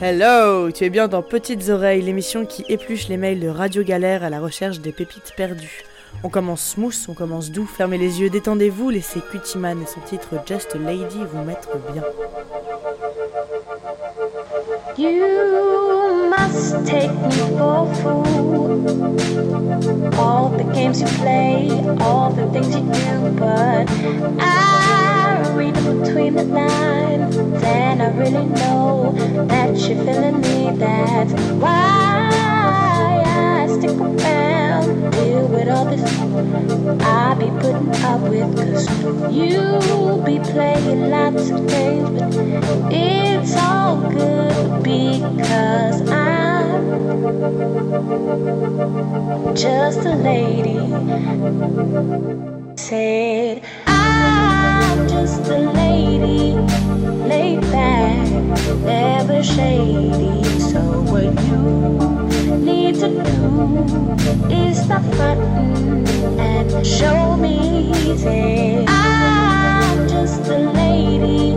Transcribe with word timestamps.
Hello, 0.00 0.70
tu 0.72 0.84
es 0.84 0.90
bien 0.90 1.06
dans 1.06 1.22
Petites 1.22 1.68
Oreilles, 1.68 2.02
l'émission 2.02 2.44
qui 2.44 2.64
épluche 2.68 3.08
les 3.08 3.16
mails 3.16 3.38
de 3.38 3.48
Radio 3.48 3.84
Galère 3.84 4.24
à 4.24 4.30
la 4.30 4.40
recherche 4.40 4.80
des 4.80 4.90
pépites 4.90 5.32
perdues. 5.36 5.84
On 6.24 6.28
commence 6.28 6.62
smooth, 6.62 6.96
on 7.08 7.14
commence 7.14 7.52
doux, 7.52 7.66
fermez 7.66 7.98
les 7.98 8.20
yeux, 8.20 8.30
détendez-vous, 8.30 8.90
laissez 8.90 9.20
Cutiman 9.20 9.80
et 9.80 9.86
son 9.86 10.00
titre 10.00 10.34
Just 10.44 10.74
a 10.74 10.78
Lady 10.78 11.18
vous 11.32 11.44
mettre 11.44 11.70
bien. 11.92 12.02
You 14.96 16.03
must 16.54 16.86
take 16.86 17.10
me 17.10 17.30
for 17.58 17.90
a 17.90 17.94
fool. 17.96 18.70
All 20.14 20.48
the 20.50 20.64
games 20.72 21.00
you 21.00 21.06
play, 21.18 21.68
all 22.00 22.30
the 22.30 22.46
things 22.52 22.68
you 22.76 22.82
do, 22.82 23.30
but 23.38 23.88
I 24.40 25.52
read 25.56 25.74
between 25.74 26.34
the 26.34 26.44
lines, 26.44 27.36
and 27.64 28.02
I 28.02 28.08
really 28.16 28.46
know 28.46 29.12
that 29.48 29.76
you're 29.76 30.04
feeling 30.04 30.40
me. 30.40 30.70
That's 30.78 31.32
why 31.62 32.53
stick 33.78 33.98
around, 33.98 35.10
deal 35.12 35.48
with 35.48 35.68
all 35.68 35.84
this 35.86 36.02
I 37.02 37.34
be 37.34 37.50
putting 37.60 37.90
up 38.04 38.20
with, 38.22 38.56
cause 38.56 38.86
you 39.34 40.22
be 40.24 40.38
playing 40.38 41.10
lots 41.10 41.50
of 41.50 41.66
games, 41.68 42.10
but 42.10 42.92
it's 42.92 43.56
all 43.56 43.96
good 44.10 44.82
because 44.82 46.10
I'm 46.10 46.84
just 49.56 50.00
a 50.00 50.14
lady. 50.14 50.78
Said 52.76 53.62
I'm 53.86 55.08
just 55.08 55.48
a 55.48 55.58
lady, 55.72 56.54
laid 57.24 57.60
back, 57.72 58.28
never 58.80 59.42
shady. 59.42 60.44
So 60.60 60.80
what 61.10 61.32
you 61.48 62.56
need 62.58 62.94
to 62.96 63.08
do 63.08 64.50
is 64.50 64.82
stop 64.82 65.02
fronting 65.14 66.06
and 66.38 66.86
show 66.86 67.36
me. 67.36 68.16
Say 68.16 68.84
I'm 68.86 70.08
just 70.08 70.46
a 70.48 70.58
lady, 70.72 71.56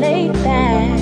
laid 0.00 0.32
back, 0.44 1.00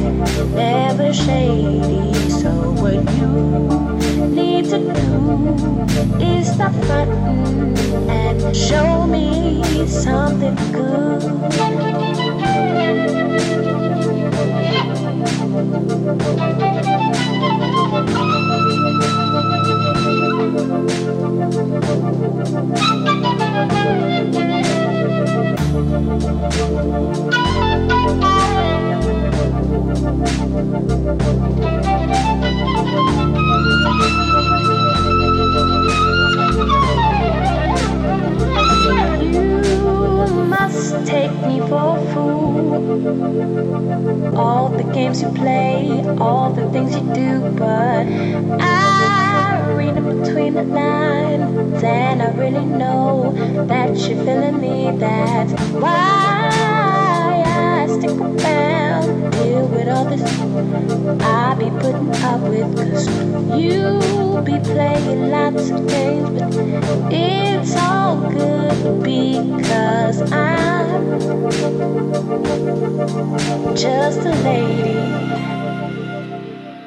never 0.51 1.13
shady. 1.13 2.31
So 2.31 2.51
what 2.83 3.01
you 3.19 4.29
need 4.29 4.65
to 4.67 4.79
do 4.79 6.21
is 6.21 6.53
stop 6.53 6.73
fronting 6.87 8.11
and 8.11 8.57
show 8.57 9.07
me 9.07 9.87
something 9.87 10.57
You 15.65 17.05
you 45.25 45.33
play, 45.33 46.05
all 46.19 46.51
the 46.53 46.69
things 46.71 46.95
you 46.95 47.03
do, 47.15 47.51
but 47.57 48.07
I 48.61 49.73
read 49.75 49.97
in 49.97 50.05
between 50.21 50.55
the 50.55 50.65
lines, 50.65 51.83
and 51.83 52.23
I 52.23 52.31
really 52.33 52.65
know 52.65 53.33
that 53.67 53.97
you're 53.97 54.25
feeling 54.25 54.61
me. 54.61 54.91
That's 54.99 55.53
why 55.73 57.43
I 57.47 57.87
stick 57.87 58.11
around, 58.11 58.84
deal 59.31 59.67
with 59.69 59.89
all 59.89 60.05
this 60.05 60.23
I 61.21 61.55
be 61.55 61.71
putting 61.71 62.11
up 62.23 62.41
with, 62.43 62.77
cause 62.77 63.07
you 63.59 64.43
be 64.45 64.59
playing 64.61 65.31
lots 65.31 65.71
of 65.71 65.87
games, 65.89 66.29
but 66.31 67.13
it's 67.13 67.77
all 67.77 68.17
good 68.31 69.03
because 69.03 70.33
I'm 70.33 71.19
just 73.77 74.21
a 74.21 74.35
lady. 74.43 74.95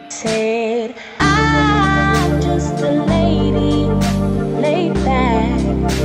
Said 0.09 0.95
I'm 1.19 2.41
just 2.41 2.79
a 2.81 3.03
lady, 3.05 3.85
laid 4.61 4.93
back, 5.05 5.61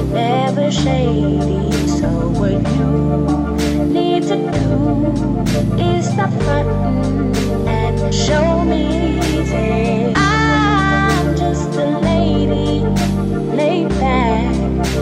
never 0.09 0.71
shady. 0.71 1.73
So 1.89 2.09
what 2.31 2.53
you 2.77 3.52
need 4.13 4.29
to 4.29 4.37
do 4.37 5.83
is 5.83 6.05
stop 6.07 6.31
fronting 6.43 7.67
and 7.67 8.15
show 8.15 8.63
me. 8.63 9.09
I'm 10.15 11.35
just 11.35 11.75
a 11.77 11.99
lady, 12.01 12.81
laid 13.57 13.89
back, 13.89 14.55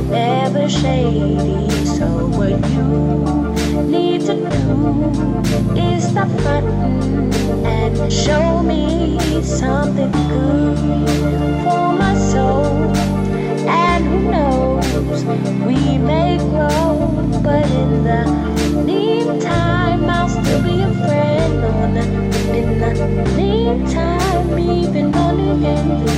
never 0.04 0.68
shady. 0.68 1.70
So 1.86 2.06
what 2.38 2.54
you 2.70 3.82
need 3.82 4.20
to 4.26 4.36
do 4.54 5.76
is 5.76 6.08
stop 6.08 6.28
fronting 6.42 7.66
and 7.66 8.12
show 8.12 8.62
me 8.62 9.42
something 9.42 10.12
good 10.12 10.78
for 11.64 11.92
my 12.02 12.14
soul. 12.16 12.94
And 13.66 14.04
who 14.04 14.30
knows, 14.30 15.24
we 15.66 15.98
may 15.98 16.38
grow, 16.38 17.10
but 17.42 17.68
in 17.70 18.04
the 18.04 18.49
meantime, 18.84 20.04
I'll 20.08 20.28
still 20.28 20.62
be 20.62 20.82
a 20.82 20.92
friend. 21.06 21.64
On 21.64 21.94
the, 21.94 22.02
in 22.56 22.78
the 22.80 22.90
meantime, 23.36 24.58
even 24.58 25.14
only 25.14 25.66
in 25.66 26.04
the 26.04 26.10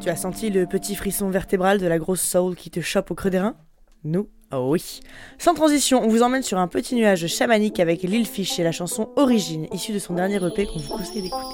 Tu 0.00 0.10
as 0.10 0.16
senti 0.16 0.50
le 0.50 0.66
petit 0.66 0.94
frisson 0.94 1.28
vertébral 1.28 1.78
de 1.78 1.86
la 1.86 1.98
grosse 1.98 2.22
soul 2.22 2.54
qui 2.54 2.70
te 2.70 2.80
chope 2.80 3.10
au 3.10 3.14
creux 3.14 3.30
des 3.30 3.38
reins? 3.38 3.56
Nous 4.04 4.28
Oh 4.50 4.70
oui. 4.70 5.00
Sans 5.38 5.52
transition, 5.52 6.02
on 6.02 6.08
vous 6.08 6.22
emmène 6.22 6.42
sur 6.42 6.58
un 6.58 6.68
petit 6.68 6.94
nuage 6.94 7.26
chamanique 7.26 7.80
avec 7.80 8.02
Lil 8.02 8.26
Fish 8.26 8.58
et 8.58 8.62
la 8.62 8.72
chanson 8.72 9.10
Origine, 9.16 9.66
issue 9.72 9.92
de 9.92 9.98
son 9.98 10.14
dernier 10.14 10.36
EP 10.36 10.64
qu'on 10.64 10.78
vous 10.78 10.96
conseille 10.96 11.20
d'écouter. 11.20 11.44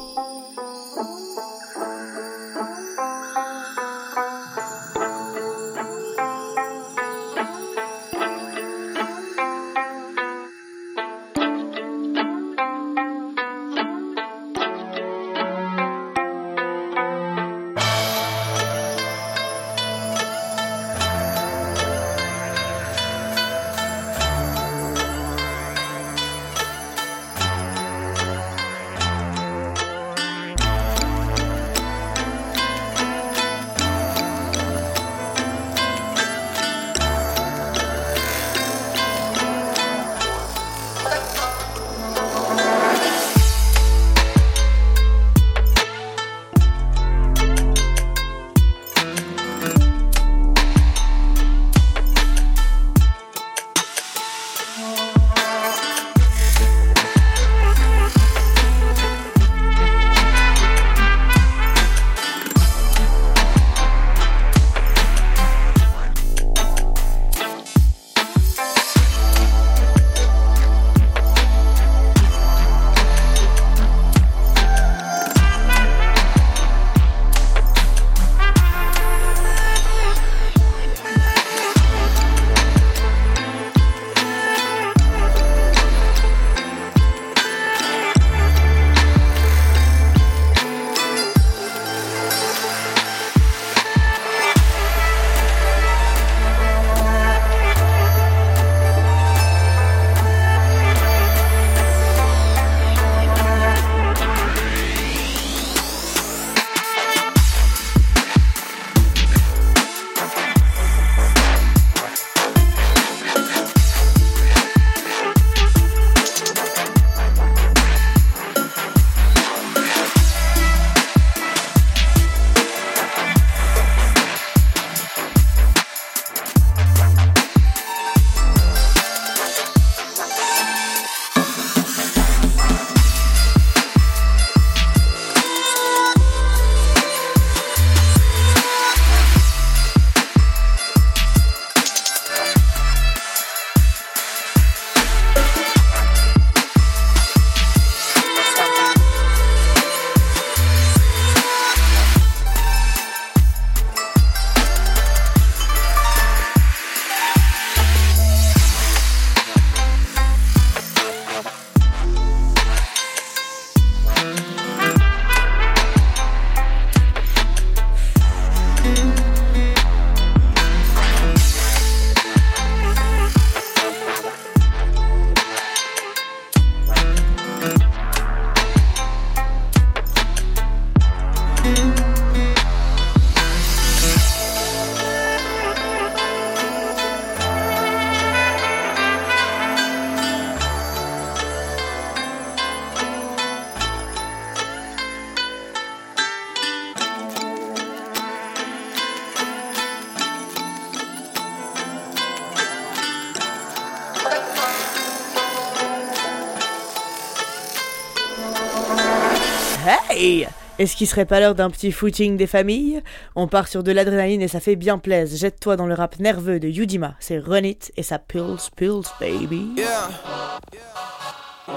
Est-ce 210.85 210.97
qu'il 210.97 211.07
serait 211.09 211.25
pas 211.25 211.41
l'heure 211.41 211.55
d'un 211.55 211.71
petit 211.71 211.91
footing 211.91 212.37
des 212.37 212.47
familles? 212.47 213.03
On 213.37 213.49
part 213.49 213.69
sur 213.69 213.83
de 213.83 213.91
l'adrénaline 213.91 214.43
et 214.43 214.49
ça 214.49 214.61
fait 214.61 214.77
bien 214.77 214.99
plaise. 214.99 215.39
Jette-toi 215.39 215.77
dans 215.77 215.87
le 215.87 215.95
rap 215.95 216.19
nerveux 216.21 216.61
de 216.61 216.69
Yudima. 216.69 217.15
C'est 217.21 217.39
Run 217.39 217.63
It 217.63 217.91
et 217.97 218.03
ça 218.03 218.19
pulse, 218.19 218.69
pulse, 218.77 219.09
baby. 219.19 219.71
Yeah. 219.79 220.11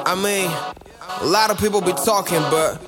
I 0.05 0.13
mean, 0.13 0.51
a 1.21 1.25
lot 1.25 1.49
of 1.51 1.57
people 1.57 1.79
be 1.79 1.93
talking, 1.93 2.41
but 2.51 2.81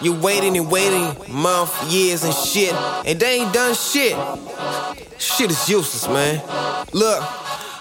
you 0.00 0.14
waiting 0.22 0.56
and 0.56 0.70
waiting 0.70 1.12
months, 1.28 1.72
years 1.92 2.22
and 2.22 2.32
shit, 2.32 2.72
and 3.04 3.18
they 3.18 3.40
ain't 3.40 3.52
done 3.52 3.74
shit. 3.74 4.14
Shit 5.18 5.50
is 5.50 5.68
useless, 5.68 6.08
man. 6.08 6.40
Look, 6.92 7.24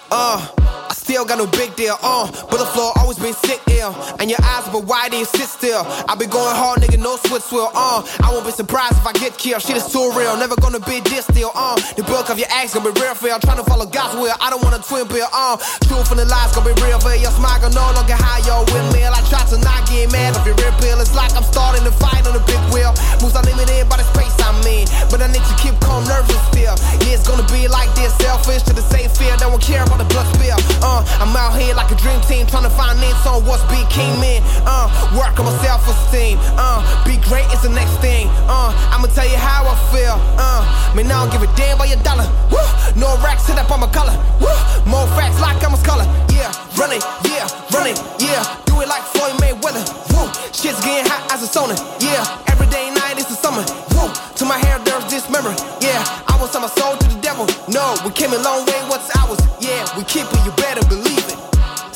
uh. 0.10 0.65
Still 0.96 1.26
got 1.26 1.38
no 1.38 1.46
big 1.46 1.76
deal, 1.76 1.98
uh. 2.02 2.32
But 2.50 2.58
the 2.58 2.66
floor 2.72 2.94
always 2.98 3.20
been 3.20 3.34
sick 3.34 3.62
ill. 3.68 3.94
And 4.18 4.32
your 4.32 4.40
eyes, 4.42 4.66
but 4.72 4.86
why 4.86 5.10
you 5.12 5.26
sit 5.26 5.48
still? 5.48 5.84
I 6.08 6.16
be 6.16 6.26
going 6.26 6.56
hard, 6.56 6.82
nigga, 6.82 6.98
no 6.98 7.18
switch 7.18 7.44
swill, 7.44 7.70
uh. 7.76 8.02
I 8.24 8.32
won't 8.32 8.46
be 8.46 8.52
surprised 8.52 8.98
if 8.98 9.06
I 9.06 9.14
get 9.14 9.38
killed. 9.38 9.62
Shit 9.62 9.78
is 9.78 9.92
too 9.92 10.12
real, 10.16 10.36
never 10.38 10.56
gonna 10.56 10.80
be 10.80 11.02
this 11.02 11.28
still, 11.28 11.52
uh. 11.54 11.76
The 11.94 12.04
book 12.04 12.30
of 12.32 12.40
your 12.40 12.48
ass 12.50 12.74
gonna 12.74 12.92
be 12.92 12.96
real 13.00 13.14
for 13.14 13.28
you. 13.28 13.38
Trying 13.44 13.62
to 13.62 13.68
follow 13.68 13.86
God's 13.86 14.16
will, 14.18 14.34
I 14.40 14.50
don't 14.50 14.64
wanna 14.64 14.80
twin 14.80 15.08
bill, 15.08 15.28
uh. 15.32 15.58
Truth 15.86 16.10
and 16.16 16.20
the 16.20 16.26
lies 16.26 16.56
gonna 16.56 16.74
be 16.74 16.82
real 16.82 17.00
for 17.00 17.14
you. 17.14 17.28
Your 17.28 17.36
smile 17.36 17.60
gonna 17.60 17.76
no 17.76 17.86
longer 17.94 18.16
hide 18.16 18.48
your 18.48 18.64
windmill. 18.72 19.12
I 19.14 19.22
try 19.30 19.44
to 19.52 19.58
not 19.62 19.86
get 19.92 20.12
mad 20.12 20.34
if 20.40 20.48
you 20.48 20.56
real. 20.82 21.02
It's 21.02 21.14
like 21.14 21.36
I'm 21.36 21.44
starting 21.44 21.84
to 21.84 21.92
fight 21.92 22.26
on 22.26 22.34
a 22.36 22.44
big 22.48 22.62
wheel. 22.72 22.96
Moves 23.22 23.36
unlimited 23.36 23.90
by 23.90 23.98
the 23.98 24.08
space 24.16 24.34
I'm 24.42 24.58
in. 24.66 24.88
But 25.12 25.22
I 25.22 25.28
need 25.28 25.44
to 25.44 25.56
keep 25.60 25.76
calm, 25.82 26.06
nervous 26.06 26.40
still. 26.50 26.76
Yeah, 27.04 27.18
it's 27.18 27.28
gonna 27.28 27.46
be 27.52 27.68
like 27.68 27.94
this. 27.94 28.14
Selfish 28.22 28.64
to 28.70 28.74
the 28.74 28.86
safe 28.94 29.12
fear, 29.18 29.36
don't 29.38 29.62
care 29.62 29.84
about 29.84 30.00
the 30.00 30.08
blood 30.10 30.28
spill, 30.38 30.58
uh. 30.86 31.16
I'm 31.20 31.36
out 31.36 31.58
here 31.58 31.74
like 31.74 31.90
a 31.92 31.96
dream 31.96 32.20
team, 32.22 32.46
trying 32.46 32.64
to 32.64 32.70
find 32.70 32.86
finance 32.86 33.26
on 33.26 33.42
what's 33.46 33.64
became 33.66 34.22
in. 34.22 34.44
Uh, 34.68 34.86
work 35.18 35.34
on 35.40 35.50
my 35.50 35.56
self 35.64 35.88
esteem. 35.88 36.38
Uh, 36.60 36.84
be 37.02 37.18
great 37.26 37.48
is 37.50 37.62
the 37.62 37.70
next 37.70 37.98
thing. 37.98 38.28
Uh, 38.46 38.70
I'ma 38.94 39.08
tell 39.08 39.26
you 39.26 39.38
how 39.38 39.66
I 39.66 39.76
feel. 39.90 40.16
Uh, 40.38 40.62
man, 40.94 41.10
I 41.10 41.24
don't 41.24 41.32
give 41.32 41.42
a 41.42 41.50
damn 41.56 41.76
about 41.76 41.90
your 41.90 42.02
dollar. 42.04 42.28
Woo! 42.52 42.62
No 43.00 43.18
racks, 43.24 43.48
hit 43.48 43.58
up 43.58 43.72
on 43.72 43.80
my 43.80 43.90
color. 43.90 44.14
Woo! 44.38 44.54
More 44.86 45.08
facts 45.18 45.40
like 45.42 45.58
I'm 45.64 45.74
a 45.74 45.78
scholar. 45.78 46.06
Yeah, 46.30 46.52
run 46.78 46.92
it, 46.94 47.04
yeah, 47.26 47.48
run 47.74 47.88
it, 47.88 47.98
yeah. 48.20 48.44
Do 48.66 48.82
it 48.82 48.88
like 48.88 49.04
Floyd 49.16 49.40
Mayweather. 49.42 49.84
Woo! 50.14 50.28
Shit's 50.54 50.84
getting 50.84 51.10
hot 51.10 51.32
as 51.32 51.42
a 51.42 51.50
sauna. 51.50 51.76
Yeah, 52.04 52.22
every 52.52 52.68
day 52.68 52.92
night 52.92 53.18
is 53.18 53.26
the 53.26 53.36
summer. 53.40 53.64
Woo! 53.96 54.12
To 54.12 54.44
my 54.46 54.58
hair, 54.60 54.80
there's 54.84 55.08
this 55.10 55.30
memory. 55.30 55.56
Yeah, 55.80 56.04
I 56.28 56.38
will 56.40 56.48
sell 56.48 56.62
my 56.62 56.72
soul 56.76 56.98
to 56.98 57.08
the 57.08 57.20
devil. 57.22 57.48
No, 57.72 57.96
we 58.04 58.12
came 58.12 58.34
a 58.34 58.42
long 58.44 58.66
way. 58.68 58.80
What's 58.92 59.10
ours? 59.16 59.40
Yeah, 59.60 59.88
we 59.98 60.04
keep 60.04 60.28
it. 60.28 60.46
You 60.46 60.52
better. 60.60 60.75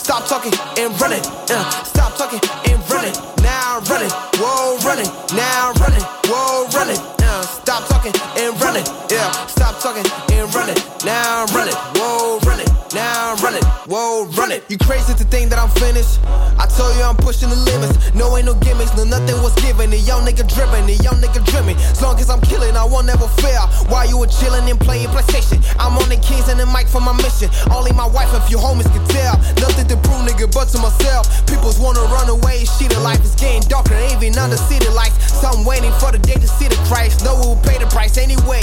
Stop 0.09 0.25
talking 0.25 0.53
and 0.79 0.99
run 0.99 1.13
it. 1.13 1.23
Uh, 1.51 1.69
stop 1.83 2.17
talking 2.17 2.39
and 2.65 2.89
run 2.89 3.05
it. 3.05 3.15
Now 3.43 3.79
run 3.81 4.01
it. 4.03 4.11
Whoa, 4.41 4.75
run 4.79 4.97
it. 4.97 5.07
Now 5.35 5.71
run 5.73 5.93
it. 5.93 6.01
Whoa, 6.25 6.65
run 6.73 6.89
it. 6.89 6.99
Uh, 7.21 7.43
stop 7.43 7.87
talking 7.87 8.11
and 8.35 8.59
run 8.59 8.75
it. 8.75 8.89
Yeah, 9.11 9.29
stop 9.45 9.79
talking 9.79 10.11
and 10.31 10.51
run 10.55 10.69
it. 10.71 10.83
Now 11.05 11.45
run 11.53 11.67
it. 11.67 11.68
Whoa, 13.89 14.29
run 14.37 14.53
it. 14.53 14.61
You 14.69 14.77
crazy 14.77 15.17
to 15.17 15.25
think 15.33 15.49
that 15.49 15.57
I'm 15.57 15.73
finished? 15.81 16.21
I 16.61 16.69
told 16.69 16.93
you 16.93 17.01
I'm 17.01 17.17
pushing 17.17 17.49
the 17.49 17.57
limits. 17.57 18.13
No 18.13 18.37
ain't 18.37 18.45
no 18.45 18.53
gimmicks, 18.53 18.93
no 18.93 19.01
nothing 19.01 19.41
was 19.41 19.57
given. 19.65 19.89
The 19.89 19.97
young 19.97 20.29
nigga 20.29 20.45
driven, 20.45 20.85
the 20.85 20.93
young 21.01 21.17
nigga 21.17 21.41
driven. 21.41 21.73
As 21.89 21.97
long 21.97 22.13
as 22.21 22.29
I'm 22.29 22.37
killing, 22.45 22.77
I 22.77 22.85
won't 22.85 23.09
ever 23.09 23.25
fail. 23.41 23.65
While 23.89 24.05
you 24.05 24.21
were 24.21 24.29
chilling 24.29 24.69
and 24.69 24.77
playing 24.77 25.09
PlayStation, 25.09 25.57
I'm 25.81 25.97
on 25.97 26.05
the 26.05 26.21
keys 26.21 26.45
and 26.53 26.61
the 26.61 26.69
mic 26.69 26.85
for 26.85 27.01
my 27.01 27.17
mission. 27.17 27.49
Only 27.73 27.89
my 27.97 28.05
wife 28.05 28.29
and 28.29 28.45
few 28.45 28.61
homies 28.61 28.85
can 28.93 29.01
tell. 29.09 29.41
Nothing 29.57 29.89
to 29.89 29.97
prove, 30.05 30.21
nigga, 30.21 30.45
but 30.53 30.69
to 30.69 30.77
myself. 30.77 31.25
People's 31.49 31.81
wanna 31.81 32.05
run 32.13 32.29
away, 32.29 32.69
shit, 32.69 32.93
the 32.93 33.01
life 33.01 33.25
is 33.25 33.33
getting 33.33 33.65
darker, 33.65 33.97
even 34.13 34.37
under 34.37 34.61
city 34.69 34.85
lights. 34.93 35.17
So 35.41 35.49
I'm 35.49 35.65
waiting 35.65 35.89
for 35.97 36.13
the 36.13 36.21
day 36.21 36.37
to 36.37 36.45
see 36.45 36.69
the 36.69 36.77
Christ. 36.85 37.25
No 37.25 37.33
one 37.41 37.57
will 37.57 37.63
pay 37.65 37.81
the 37.81 37.89
price 37.89 38.21
anyway. 38.21 38.61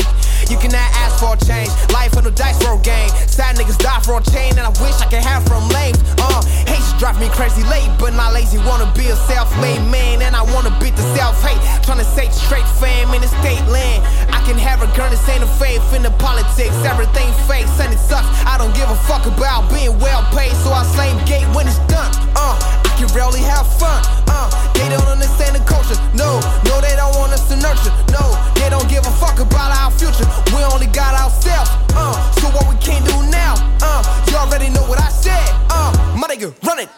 You 0.48 0.56
cannot 0.58 0.88
ask 1.02 1.18
for 1.18 1.34
a 1.34 1.38
change. 1.44 1.70
Life 1.92 2.16
on 2.16 2.24
the 2.24 2.30
dice 2.30 2.62
roll 2.64 2.78
game. 2.78 3.10
Sad 3.26 3.56
niggas 3.56 3.78
die 3.78 4.00
for 4.00 4.18
a 4.18 4.22
chain, 4.22 4.54
and 4.58 4.66
I 4.66 4.70
wish 4.82 4.94
I 5.02 5.06
could 5.10 5.24
have 5.24 5.42
from 5.44 5.68
lanes. 5.68 5.98
Uh, 6.18 6.42
hate 6.66 6.86
drive 6.98 7.20
me 7.20 7.28
crazy 7.28 7.62
late, 7.64 7.90
but 7.98 8.14
not 8.14 8.32
lazy. 8.32 8.58
Wanna 8.58 8.90
be 8.96 9.08
a 9.08 9.16
self-made 9.28 9.84
man, 9.90 10.22
and 10.22 10.34
I 10.34 10.42
wanna 10.54 10.72
beat 10.80 10.96
the 10.96 11.04
self-hate. 11.16 11.60
Trying 11.84 11.98
to 11.98 12.08
say 12.16 12.30
straight 12.30 12.66
fam 12.80 13.12
in 13.12 13.20
the 13.20 13.28
state 13.28 13.64
land. 13.68 14.04
I 14.32 14.40
can 14.46 14.56
have 14.58 14.82
a 14.82 14.88
girl 14.96 15.10
that's 15.10 15.28
ain't 15.28 15.42
a 15.42 15.50
faith 15.60 15.82
in 15.92 16.02
the 16.02 16.10
politics. 16.22 16.74
Everything 16.84 17.28
fake, 17.46 17.68
and 17.80 17.92
it 17.92 17.98
sucks. 17.98 18.26
I 18.46 18.56
don't 18.56 18.74
give 18.74 18.88
a 18.88 18.96
fuck 19.04 19.26
about 19.26 19.68
being 19.70 19.98
well 19.98 20.24
paid, 20.32 20.52
so 20.64 20.72
I 20.72 20.84
slam 20.94 21.18
gate 21.26 21.46
when 21.54 21.66
it's 21.66 21.78
done. 21.90 22.10
Uh, 22.34 22.54
can 22.96 23.12
rarely 23.12 23.40
have 23.40 23.68
fun. 23.76 24.00
Uh, 24.26 24.48
they 24.72 24.88
don't 24.88 25.06
understand 25.06 25.54
the 25.54 25.62
culture. 25.68 25.96
No, 26.16 26.40
no, 26.64 26.80
they 26.80 26.96
don't 26.96 27.14
want 27.16 27.32
us 27.32 27.44
to 27.52 27.56
nurture. 27.60 27.92
No, 28.08 28.32
they 28.56 28.72
don't 28.72 28.88
give 28.88 29.04
a 29.04 29.12
fuck 29.20 29.38
about 29.38 29.70
our 29.76 29.92
future. 29.92 30.24
We 30.56 30.64
only 30.64 30.88
got 30.88 31.12
ourselves. 31.12 31.68
Uh, 31.92 32.16
so 32.40 32.48
what 32.56 32.64
we 32.68 32.76
can't 32.80 33.04
do 33.04 33.16
now? 33.28 33.54
Uh, 33.84 34.00
you 34.28 34.36
already 34.36 34.70
know 34.72 34.82
what 34.88 34.98
I 34.98 35.08
said. 35.08 35.44
Uh, 35.68 35.92
my 36.16 36.26
nigga, 36.26 36.56
run 36.64 36.80
it. 36.80 36.88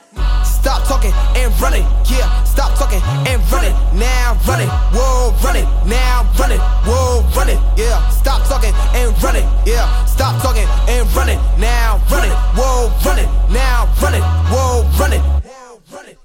Stop 0.47 0.87
talking 0.87 1.13
and 1.35 1.51
run 1.61 1.75
it. 1.75 1.87
Yeah, 2.07 2.27
stop 2.45 2.79
talking 2.79 3.03
and 3.27 3.43
run 3.51 3.65
it. 3.65 3.75
Now 3.95 4.39
run 4.47 4.61
it. 4.63 4.71
Whoa, 4.95 5.35
run 5.43 5.57
it. 5.57 5.67
Now 5.87 6.31
run 6.39 6.53
it. 6.53 6.61
Whoa, 6.87 7.27
run 7.35 7.49
it. 7.51 7.59
Yeah, 7.77 7.99
stop 8.11 8.47
talking 8.47 8.75
and 8.95 9.11
run 9.23 9.37
it. 9.37 9.47
Yeah, 9.67 9.87
stop 10.07 10.41
talking 10.43 10.67
and 10.87 11.07
run 11.15 11.29
it. 11.29 11.39
Now 11.59 12.01
run 12.11 12.25
it. 12.27 12.35
Whoa, 12.55 12.91
run 13.05 13.19
it. 13.19 13.29
Now 13.51 13.91
run 14.03 14.15
it. 14.15 14.23
Whoa, 14.51 14.87
run 14.99 15.13
it. 15.13 15.38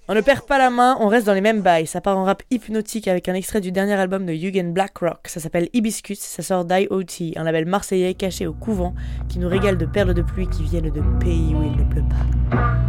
On 0.10 0.16
ne 0.16 0.20
perd 0.20 0.42
pas 0.42 0.58
la 0.58 0.70
main, 0.70 0.98
on 1.00 1.08
reste 1.08 1.26
dans 1.26 1.34
les 1.34 1.40
mêmes 1.40 1.62
bails. 1.62 1.88
Ça 1.88 2.02
part 2.02 2.18
en 2.18 2.26
rap 2.26 2.44
hypnotique 2.52 3.08
avec 3.08 3.30
un 3.30 3.34
extrait 3.34 3.62
du 3.62 3.72
dernier 3.72 3.94
album 3.94 4.26
de 4.26 4.34
Yugen 4.34 4.74
Blackrock. 4.74 5.30
Ça 5.30 5.40
s'appelle 5.40 5.70
Hibiscus, 5.72 6.20
ça 6.20 6.44
sort 6.44 6.66
d'IoT, 6.66 7.38
un 7.38 7.44
label 7.44 7.66
marseillais 7.66 8.14
caché 8.14 8.46
au 8.46 8.54
couvent 8.54 8.94
qui 9.30 9.40
nous 9.40 9.48
régale 9.48 9.78
de 9.78 9.86
perles 9.86 10.14
de 10.14 10.22
pluie 10.22 10.50
qui 10.50 10.64
viennent 10.64 10.90
de 10.90 11.02
pays 11.24 11.56
où 11.56 11.64
il 11.64 11.78
ne 11.78 11.90
pleut 11.90 12.04
pas. 12.04 12.83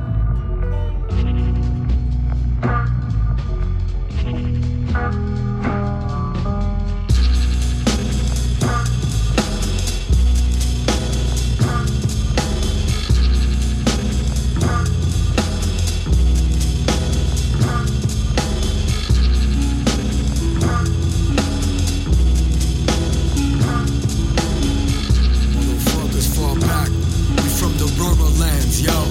Yo. 28.84 29.06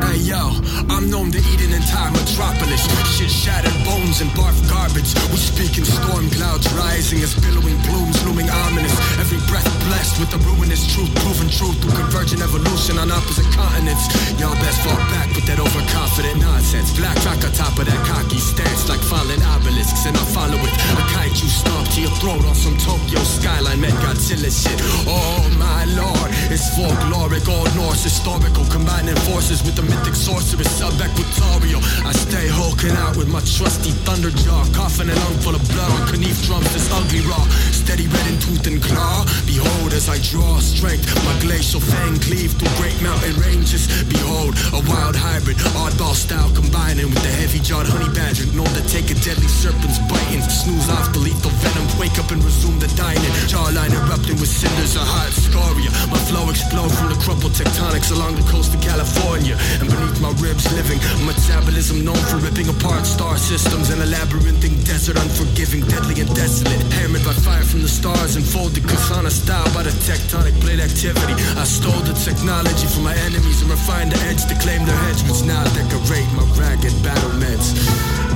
Hey 0.00 0.24
yo, 0.24 0.61
I'm 0.90 1.10
known 1.10 1.30
to 1.32 1.38
eat 1.38 1.60
an 1.62 1.72
entire 1.72 2.10
metropolis. 2.10 2.82
Shit 3.14 3.30
shattered 3.30 3.74
bones 3.84 4.20
and 4.20 4.30
barf 4.32 4.56
garbage. 4.68 5.14
We 5.30 5.38
speak 5.38 5.78
in 5.78 5.84
storm 5.84 6.30
clouds 6.30 6.66
rising 6.74 7.20
as 7.22 7.34
billowing 7.38 7.78
plumes 7.86 8.18
looming 8.24 8.50
ominous. 8.50 8.94
Every 9.22 9.38
breath 9.46 9.68
blessed 9.86 10.18
with 10.18 10.30
the 10.34 10.40
ruinous 10.42 10.82
truth, 10.90 11.12
proven 11.22 11.48
truth 11.48 11.78
through 11.82 11.94
convergent 11.94 12.42
evolution 12.42 12.98
on 12.98 13.10
opposite 13.10 13.46
continents. 13.54 14.08
Y'all 14.40 14.56
best 14.58 14.80
fall 14.82 14.98
back 15.14 15.30
with 15.36 15.46
that 15.46 15.60
overconfident 15.60 16.40
nonsense. 16.40 16.90
Black 16.98 17.16
rock 17.22 17.44
on 17.44 17.52
top 17.52 17.78
of 17.78 17.86
that 17.86 18.02
cocky 18.08 18.40
stance 18.40 18.88
like 18.88 19.02
fallen 19.04 19.38
obelisks, 19.54 20.06
and 20.06 20.16
I 20.16 20.24
follow 20.34 20.58
it. 20.58 20.72
A 20.98 21.02
kaiju 21.14 21.46
stomp 21.46 21.86
to 21.94 22.00
your 22.00 22.14
throat 22.18 22.42
on 22.48 22.54
some 22.54 22.76
Tokyo 22.78 23.20
skyline, 23.22 23.80
met 23.80 23.94
Godzilla 24.02 24.50
shit. 24.50 24.78
Oh 25.06 25.44
my 25.58 25.84
lord, 25.94 26.30
it's 26.50 26.74
folkloric, 26.74 27.46
old 27.46 27.70
Norse 27.76 28.02
historical, 28.02 28.64
combining 28.66 29.16
forces 29.28 29.62
with 29.62 29.76
the 29.76 29.82
mythic 29.82 30.14
sorceress 30.14 30.71
sub 30.72 30.96
equatorial. 30.96 31.84
I 32.08 32.12
stay 32.16 32.48
hulking 32.48 32.96
out 32.96 33.16
with 33.16 33.28
my 33.28 33.44
trusty 33.44 33.92
thunder 34.08 34.32
jaw, 34.32 34.64
coughing 34.72 35.12
a 35.12 35.14
lung 35.14 35.36
full 35.44 35.54
of 35.54 35.62
blood 35.68 35.92
on 35.92 36.20
Knife 36.20 36.40
drums 36.48 36.70
this 36.72 36.88
ugly 36.88 37.20
raw, 37.28 37.44
steady 37.74 38.08
red 38.08 38.26
in 38.32 38.38
tooth 38.40 38.66
and 38.66 38.80
claw. 38.80 39.26
Behold 39.44 39.92
as 39.92 40.08
I 40.08 40.16
draw 40.32 40.58
strength, 40.58 41.04
my 41.28 41.34
glacial 41.44 41.80
fang 41.80 42.16
cleave 42.24 42.56
through 42.56 42.72
great 42.80 42.96
mountain 43.02 43.36
ranges. 43.44 43.84
Behold 44.08 44.56
a 44.72 44.80
wild 44.88 45.16
hybrid, 45.16 45.60
oddball 45.76 46.16
style 46.16 46.48
combining 46.56 47.12
with 47.12 47.20
the 47.20 47.34
heavy 47.42 47.60
jawed 47.60 47.86
honey 47.86 48.08
badger, 48.16 48.48
known 48.56 48.70
to 48.72 48.82
take 48.88 49.10
a 49.12 49.16
deadly 49.20 49.50
serpent's 49.50 50.00
biting, 50.08 50.40
snooze 50.46 50.88
off 50.88 51.12
the 51.12 51.20
lethal 51.20 51.52
venom, 51.60 51.86
wake 52.00 52.16
up 52.16 52.30
and 52.32 52.40
resume 52.42 52.78
the 52.78 52.88
dining. 52.96 53.32
Jawline 53.50 53.92
erupting 53.92 54.40
with 54.40 54.48
cinders 54.48 54.96
of 54.96 55.04
hot 55.04 55.34
scoria. 55.34 55.90
My 56.08 56.20
flow 56.30 56.48
explode 56.48 56.92
from 56.96 57.12
the 57.12 57.18
crumpled 57.20 57.52
tectonics 57.52 58.10
along 58.14 58.40
the 58.40 58.46
coast 58.48 58.72
of 58.72 58.80
California, 58.80 59.58
and 59.82 59.90
beneath 59.90 60.20
my 60.22 60.32
ribs 60.40 60.61
living 60.70 61.00
metabolism 61.26 62.04
known 62.04 62.22
for 62.30 62.36
ripping 62.36 62.68
apart 62.68 63.06
star 63.06 63.36
systems 63.36 63.90
in 63.90 64.00
a 64.00 64.06
labyrinthine 64.06 64.78
desert, 64.84 65.16
unforgiving, 65.16 65.82
deadly 65.88 66.20
and 66.20 66.30
desolate. 66.34 66.80
Hammered 67.00 67.24
by 67.24 67.32
fire 67.32 67.64
from 67.64 67.82
the 67.82 67.88
stars 67.88 68.36
and 68.36 68.44
folded 68.44 68.84
Kasana 68.84 69.30
style 69.30 69.66
by 69.74 69.82
the 69.82 69.94
tectonic 70.06 70.54
plate 70.60 70.80
activity. 70.80 71.34
I 71.56 71.64
stole 71.64 72.02
the 72.06 72.14
technology 72.14 72.86
from 72.86 73.04
my 73.04 73.16
enemies 73.26 73.62
and 73.62 73.70
refined 73.70 74.12
the 74.12 74.20
edge 74.30 74.46
to 74.46 74.54
claim 74.60 74.84
their 74.84 75.00
heads, 75.08 75.22
which 75.24 75.42
Now 75.42 75.64
decorate 75.74 76.30
my 76.36 76.44
ragged 76.60 76.94
battlements. 77.02 77.72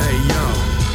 Hey 0.00 0.16
yo. 0.30 0.85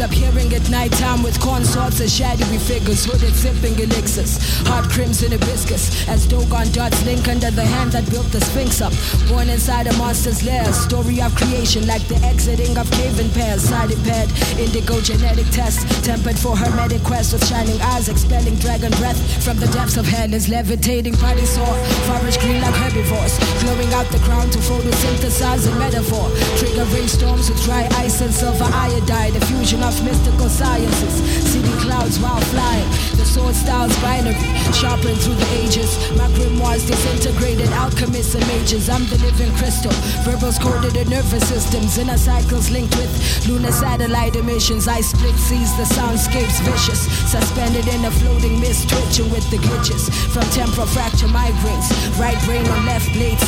Appearing 0.00 0.52
at 0.54 0.68
night 0.70 0.92
time 0.92 1.22
with 1.22 1.40
consorts 1.40 2.00
of 2.00 2.08
shadowy 2.08 2.58
figures, 2.58 3.04
hooded 3.04 3.34
sipping 3.34 3.74
elixirs. 3.78 4.38
Hot 4.68 4.88
crimson 4.88 5.32
hibiscus, 5.32 6.06
as 6.08 6.26
Dogon 6.26 6.70
dots 6.72 7.04
link 7.04 7.26
under 7.28 7.50
the 7.50 7.64
hand 7.64 7.92
that 7.92 8.08
built 8.10 8.30
the 8.30 8.40
Sphinx 8.40 8.80
up. 8.80 8.92
Born 9.28 9.48
inside 9.48 9.86
a 9.86 9.92
monster's 9.96 10.44
lair, 10.44 10.64
story 10.72 11.20
of 11.20 11.34
creation 11.34 11.86
like 11.86 12.06
the 12.06 12.16
exiting 12.24 12.76
of 12.78 12.90
cave 12.92 13.18
and 13.18 13.32
pairs. 13.32 13.62
Sided 13.62 13.98
pad, 14.04 14.30
indigo 14.58 15.00
genetic 15.00 15.48
test, 15.50 15.82
tempered 16.04 16.38
for 16.38 16.56
hermetic 16.56 17.02
quest 17.02 17.32
with 17.32 17.46
shining 17.46 17.80
eyes, 17.82 18.08
expelling 18.08 18.54
dragon 18.56 18.92
breath 19.02 19.18
from 19.42 19.56
the 19.58 19.66
depths 19.68 19.96
of 19.96 20.06
hell 20.06 20.32
is 20.32 20.48
levitating 20.48 21.14
body 21.16 21.44
sore. 21.44 21.78
Forest 22.06 22.40
green 22.40 22.60
like 22.60 22.74
herbivores, 22.74 23.38
glowing 23.60 23.92
out 23.94 24.06
the 24.14 24.22
ground 24.24 24.52
to 24.52 24.58
photosynthesize 24.58 25.66
a 25.66 25.74
metaphor. 25.78 26.30
Trigger 26.56 26.84
rainstorms 26.94 27.50
with 27.50 27.57
dry 27.64 27.88
ice 27.96 28.20
and 28.20 28.32
silver 28.32 28.68
iodide, 28.72 29.34
a 29.36 29.40
fusion 29.46 29.82
of 29.82 29.94
mystical 30.04 30.48
sciences. 30.48 31.14
City 31.50 31.72
clouds 31.80 32.18
while 32.20 32.40
flying, 32.52 32.88
the 33.16 33.24
sword 33.24 33.54
styles 33.54 33.94
binary, 34.00 34.34
sharpened 34.72 35.18
through 35.18 35.34
the 35.34 35.50
ages. 35.62 35.96
My 36.16 36.28
grimoires 36.36 36.86
disintegrated, 36.86 37.68
alchemists 37.70 38.34
and 38.34 38.46
mages. 38.46 38.88
I'm 38.88 39.04
the 39.06 39.18
living 39.18 39.52
crystal, 39.56 39.92
verbals 40.24 40.58
coded 40.58 40.96
in 40.96 41.08
nervous 41.08 41.48
systems, 41.48 41.98
inner 41.98 42.18
cycles 42.18 42.70
linked 42.70 42.96
with 42.96 43.12
lunar 43.48 43.72
satellite 43.72 44.36
emissions. 44.36 44.88
I 44.88 45.00
split 45.00 45.36
seas, 45.36 45.74
the 45.76 45.84
soundscapes 45.84 46.60
vicious, 46.62 47.00
suspended 47.30 47.86
in 47.88 48.04
a 48.04 48.10
floating 48.10 48.60
mist, 48.60 48.88
twitching 48.88 49.30
with 49.30 49.48
the 49.50 49.58
glitches 49.58 50.10
from 50.32 50.44
temporal 50.50 50.86
fracture 50.86 51.28
migraines. 51.28 51.88
Right 52.18 52.38
brain 52.44 52.66
on 52.68 52.86
left 52.86 53.12
blade 53.12 53.38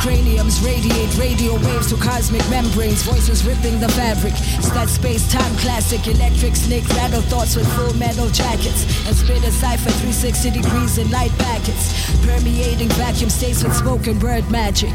craniums 0.00 0.60
radiate 0.60 1.12
radio 1.18 1.54
waves 1.54 1.88
to 1.90 1.96
cosmic 1.96 2.42
membranes, 2.48 3.02
voices 3.02 3.44
ripping 3.44 3.80
the 3.80 3.88
fabric. 3.90 4.34
It's 4.58 4.70
that 4.70 4.88
space 4.88 5.30
time 5.30 5.56
classic, 5.58 6.06
electric 6.06 6.56
snake 6.56 6.88
rattle 6.90 7.22
thoughts 7.22 7.56
with 7.56 7.66
full 7.74 7.94
metal 7.94 8.28
jackets, 8.30 8.84
and 9.06 9.16
spit 9.16 9.42
a 9.44 9.50
cipher 9.50 9.90
360 9.90 10.50
degrees 10.50 10.98
in 10.98 11.10
light 11.10 11.32
packets, 11.38 11.92
permeating 12.24 12.88
vacuum 12.90 13.30
states 13.30 13.62
with 13.64 13.74
spoken 13.74 14.18
word 14.20 14.48
magic. 14.50 14.94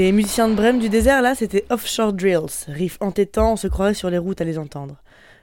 Les 0.00 0.12
musiciens 0.12 0.48
de 0.48 0.54
Brême 0.54 0.78
du 0.78 0.88
désert, 0.88 1.20
là, 1.20 1.34
c'était 1.34 1.66
Offshore 1.68 2.14
Drills. 2.14 2.64
Riff 2.68 2.96
entêtant, 3.00 3.52
on 3.52 3.56
se 3.56 3.68
croirait 3.68 3.92
sur 3.92 4.08
les 4.08 4.16
routes 4.16 4.40
à 4.40 4.44
les 4.44 4.56
entendre. 4.56 4.96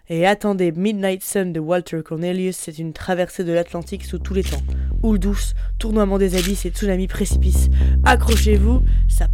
Et 0.10 0.26
attendez, 0.26 0.72
Midnight 0.72 1.24
Sun 1.24 1.54
de 1.54 1.60
Walter 1.60 2.02
Cornelius, 2.04 2.58
c'est 2.58 2.80
une 2.80 2.92
traversée 2.92 3.44
de 3.44 3.54
l'Atlantique 3.54 4.04
sous 4.04 4.18
tous 4.18 4.34
les 4.34 4.42
temps. 4.42 4.64
Houle 5.04 5.20
douce, 5.20 5.54
tournoiement 5.78 6.18
des 6.18 6.36
abysses 6.36 6.66
et 6.66 6.70
tsunami 6.70 7.06
précipice. 7.06 7.70
Accrochez-vous, 8.04 8.82
ça 9.08 9.28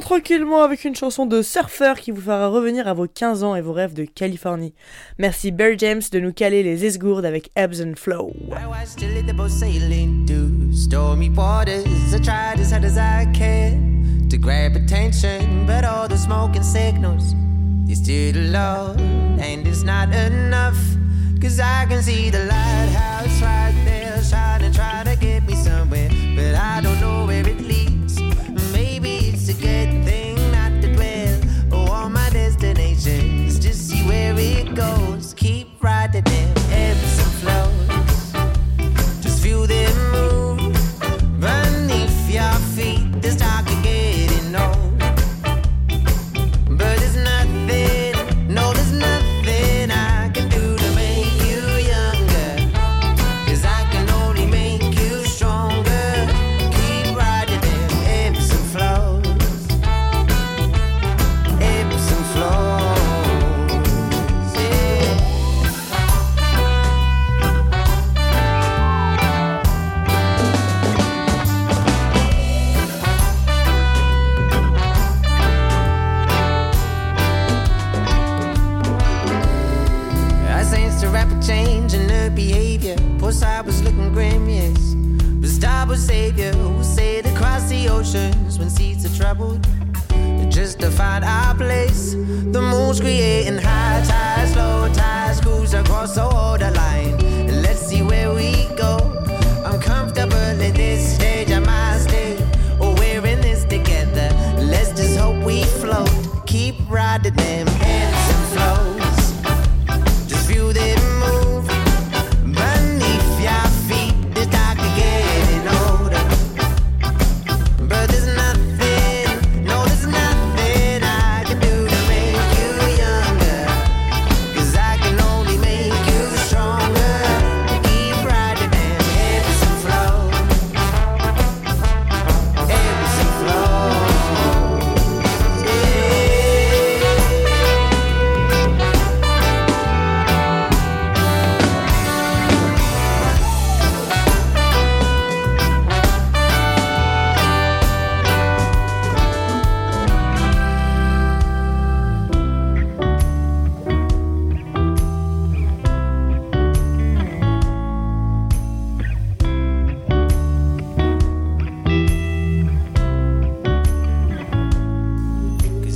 Tranquillement 0.00 0.62
avec 0.62 0.84
une 0.84 0.94
chanson 0.94 1.26
de 1.26 1.42
surfeur 1.42 1.98
qui 1.98 2.12
vous 2.12 2.20
fera 2.20 2.48
revenir 2.48 2.86
à 2.88 2.94
vos 2.94 3.06
15 3.06 3.42
ans 3.42 3.54
et 3.54 3.60
vos 3.60 3.72
rêves 3.72 3.94
de 3.94 4.04
Californie. 4.04 4.72
Merci 5.18 5.50
Bear 5.50 5.76
James 5.76 6.02
de 6.10 6.20
nous 6.20 6.32
caler 6.32 6.62
les 6.62 6.84
esgourdes 6.84 7.24
avec 7.24 7.50
Ebbs 7.56 7.82
and 7.82 7.94
Flow. 7.96 8.32
I 8.50 8.64
to 14.30 14.36
grab 14.36 14.76
attention, 14.76 15.66
but 15.66 15.84
all 15.84 16.08
the 16.08 16.16
signals 16.62 17.34
don't 26.80 27.00
know 27.00 27.17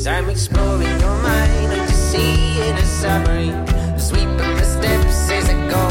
Cause 0.02 0.08
I'm 0.08 0.30
exploring 0.30 0.98
your 0.98 1.16
mind 1.22 1.70
the 1.70 1.92
sea 1.92 2.60
in 2.60 2.76
a 2.76 2.84
submarine. 2.84 3.54
Sweeping 3.96 4.36
the 4.36 4.64
steps 4.64 5.30
as 5.30 5.48
I 5.48 5.54
go. 5.70 5.86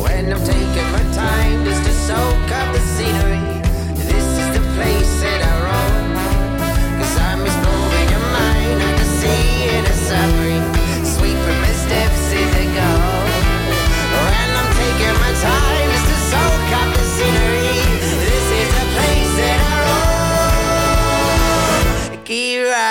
When 0.00 0.32
I'm 0.32 0.42
taking 0.42 0.90
my 0.96 1.04
time 1.12 1.66
just 1.66 1.84
to 1.84 1.92
soak 1.92 2.50
up 2.50 2.77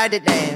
Keep 0.10 0.26
riding 0.26 0.46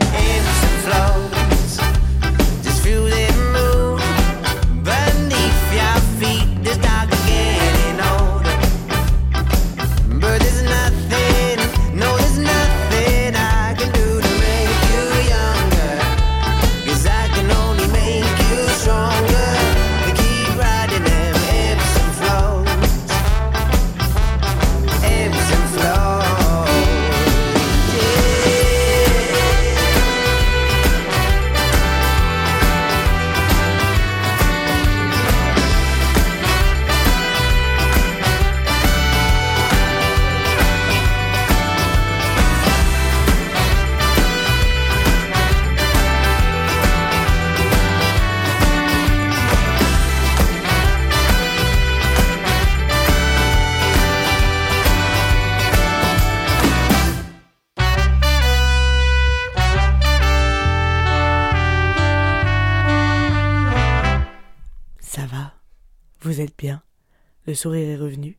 sourire 67.62 67.90
est 67.90 68.02
revenu. 68.02 68.38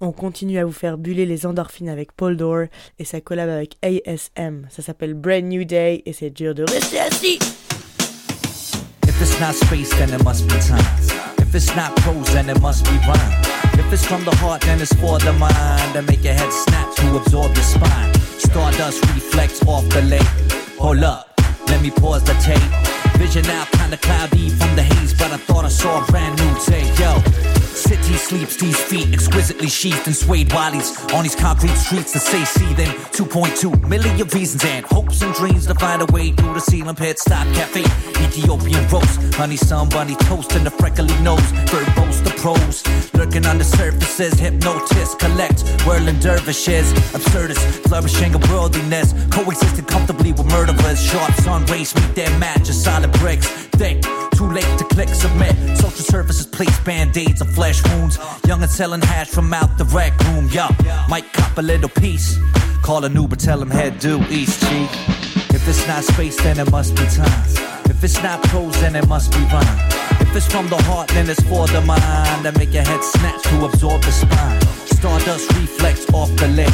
On 0.00 0.12
continue 0.12 0.58
à 0.58 0.64
vous 0.64 0.72
faire 0.72 0.98
buller 0.98 1.26
les 1.26 1.46
endorphines 1.46 1.88
avec 1.88 2.12
Paul 2.12 2.36
Dore 2.36 2.66
et 2.98 3.04
sa 3.04 3.20
collab 3.20 3.48
avec 3.48 3.76
ASM. 3.82 4.66
Ça 4.70 4.82
s'appelle 4.82 5.14
Brand 5.14 5.44
New 5.44 5.64
Day 5.64 6.02
et 6.06 6.12
c'est 6.12 6.30
dur 6.30 6.54
de 6.54 6.64
rester. 6.64 6.98
If 9.06 9.20
it's 9.20 9.40
not 9.40 9.52
space, 9.52 9.90
then 9.90 10.10
it 10.10 10.24
must 10.24 10.46
be 10.46 10.58
time. 10.60 10.78
If 11.38 11.54
it's 11.54 11.74
not 11.76 11.94
prose, 12.02 12.32
then 12.32 12.48
it 12.48 12.60
must 12.60 12.84
be 12.84 12.98
rhyme. 13.06 13.42
If 13.74 13.92
it's 13.92 14.04
from 14.04 14.24
the 14.24 14.34
heart, 14.36 14.62
then 14.62 14.80
it's 14.80 14.94
for 14.94 15.18
the 15.18 15.32
mind. 15.38 16.06
Make 16.06 16.24
head 16.24 16.52
snap 16.52 16.94
to 16.96 17.16
absorb 17.16 17.56
spine. 17.62 18.12
Off 19.66 19.88
the 19.90 20.02
lake. 20.02 20.26
Vision 23.18 23.44
kinda 23.44 23.96
cloudy 23.96 24.50
from 24.50 24.76
the 24.76 24.82
haze, 24.82 25.14
City 27.78 28.14
sleeps, 28.14 28.56
these 28.56 28.80
feet 28.80 29.12
exquisitely 29.12 29.68
sheathed 29.68 30.04
and 30.06 30.16
swayed 30.16 30.52
while 30.52 30.72
he's 30.72 30.90
on 31.12 31.22
these 31.22 31.36
concrete 31.36 31.76
streets 31.76 32.12
to 32.12 32.18
say 32.18 32.44
seething. 32.44 32.90
2.2 33.12 33.88
million 33.88 34.26
reasons 34.28 34.64
and 34.64 34.84
hopes 34.84 35.22
and 35.22 35.32
dreams 35.34 35.64
to 35.66 35.74
find 35.74 36.02
a 36.02 36.06
way 36.06 36.32
through 36.32 36.54
the 36.54 36.60
ceiling 36.60 36.96
pit 36.96 37.20
stop 37.20 37.46
cafe. 37.54 37.82
Ethiopian 38.24 38.86
roast, 38.88 39.34
honey 39.34 39.56
sun 39.56 39.88
bunny 39.90 40.16
toast 40.16 40.52
and 40.56 40.66
the 40.66 40.70
freckly 40.72 41.06
nose. 41.22 41.40
Verbose 41.70 42.22
the 42.24 42.34
pros, 42.36 42.82
lurking 43.14 43.46
on 43.46 43.58
the 43.58 43.64
surfaces, 43.64 44.34
hypnotist 44.40 45.18
collect, 45.20 45.62
whirling 45.86 46.18
dervishes, 46.18 46.92
absurdist, 47.14 47.62
flourishing 47.86 48.34
a 48.34 48.38
worldliness, 48.50 49.14
coexisting 49.30 49.84
comfortably 49.84 50.32
with 50.32 50.46
murderers. 50.46 51.00
Sharp 51.00 51.32
sun 51.34 51.64
rays 51.66 51.94
meet 51.94 52.14
their 52.16 52.38
match, 52.38 52.68
a 52.68 52.72
solid 52.72 53.12
bricks, 53.12 53.46
thick. 53.78 54.02
Too 54.38 54.48
late 54.52 54.78
to 54.78 54.84
click 54.84 55.08
submit. 55.08 55.54
Social 55.78 56.04
services 56.04 56.46
place 56.46 56.78
band-aids 56.80 57.42
on 57.42 57.48
flesh 57.72 57.92
wounds. 57.92 58.18
Young 58.46 58.62
and 58.62 58.70
selling 58.70 59.02
hash 59.02 59.28
from 59.28 59.52
out 59.52 59.76
the 59.78 59.84
rec 59.84 60.18
room. 60.24 60.48
Yup, 60.50 60.74
might 61.08 61.30
cop 61.32 61.58
a 61.58 61.62
little 61.62 61.88
piece. 61.88 62.38
Call 62.82 63.04
an 63.04 63.14
Uber, 63.14 63.36
tell 63.36 63.60
him 63.60 63.70
head 63.70 63.98
due 63.98 64.22
east, 64.30 64.60
chief. 64.68 64.90
If 65.50 65.68
it's 65.68 65.86
not 65.86 66.04
space, 66.04 66.36
then 66.42 66.58
it 66.58 66.70
must 66.70 66.94
be 66.96 67.04
time. 67.06 67.42
If 67.84 68.02
it's 68.02 68.22
not 68.22 68.42
prose, 68.44 68.80
then 68.80 68.96
it 68.96 69.06
must 69.08 69.32
be 69.32 69.40
rhyme. 69.52 69.78
If 70.20 70.34
it's 70.36 70.46
from 70.46 70.68
the 70.68 70.80
heart, 70.84 71.08
then 71.08 71.28
it's 71.28 71.42
for 71.42 71.66
the 71.66 71.80
mind. 71.82 72.44
That 72.44 72.56
make 72.56 72.72
your 72.72 72.84
head 72.84 73.02
snatch 73.02 73.42
to 73.42 73.64
absorb 73.66 74.00
the 74.02 74.12
spine. 74.12 74.60
Stardust 74.86 75.52
reflex 75.56 76.06
off 76.12 76.30
the 76.36 76.48
lip. 76.48 76.72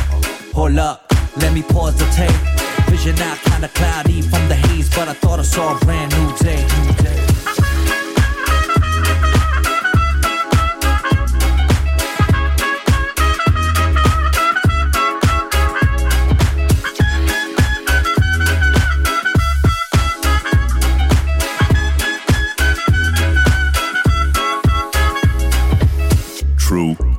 Hold 0.54 0.78
up, 0.78 1.12
let 1.38 1.52
me 1.52 1.62
pause 1.62 1.96
the 1.96 2.06
tape. 2.18 2.40
Vision 2.88 3.18
out 3.18 3.38
kinda 3.38 3.68
cloudy 3.68 4.22
from 4.22 4.48
the 4.48 4.54
haze, 4.54 4.88
but 4.94 5.08
I 5.08 5.14
thought 5.14 5.40
I 5.40 5.42
saw 5.42 5.76
a 5.76 5.78
brand 5.84 6.12
new 6.16 6.36
day. 6.38 6.62
New 6.78 6.92
day. 7.02 7.33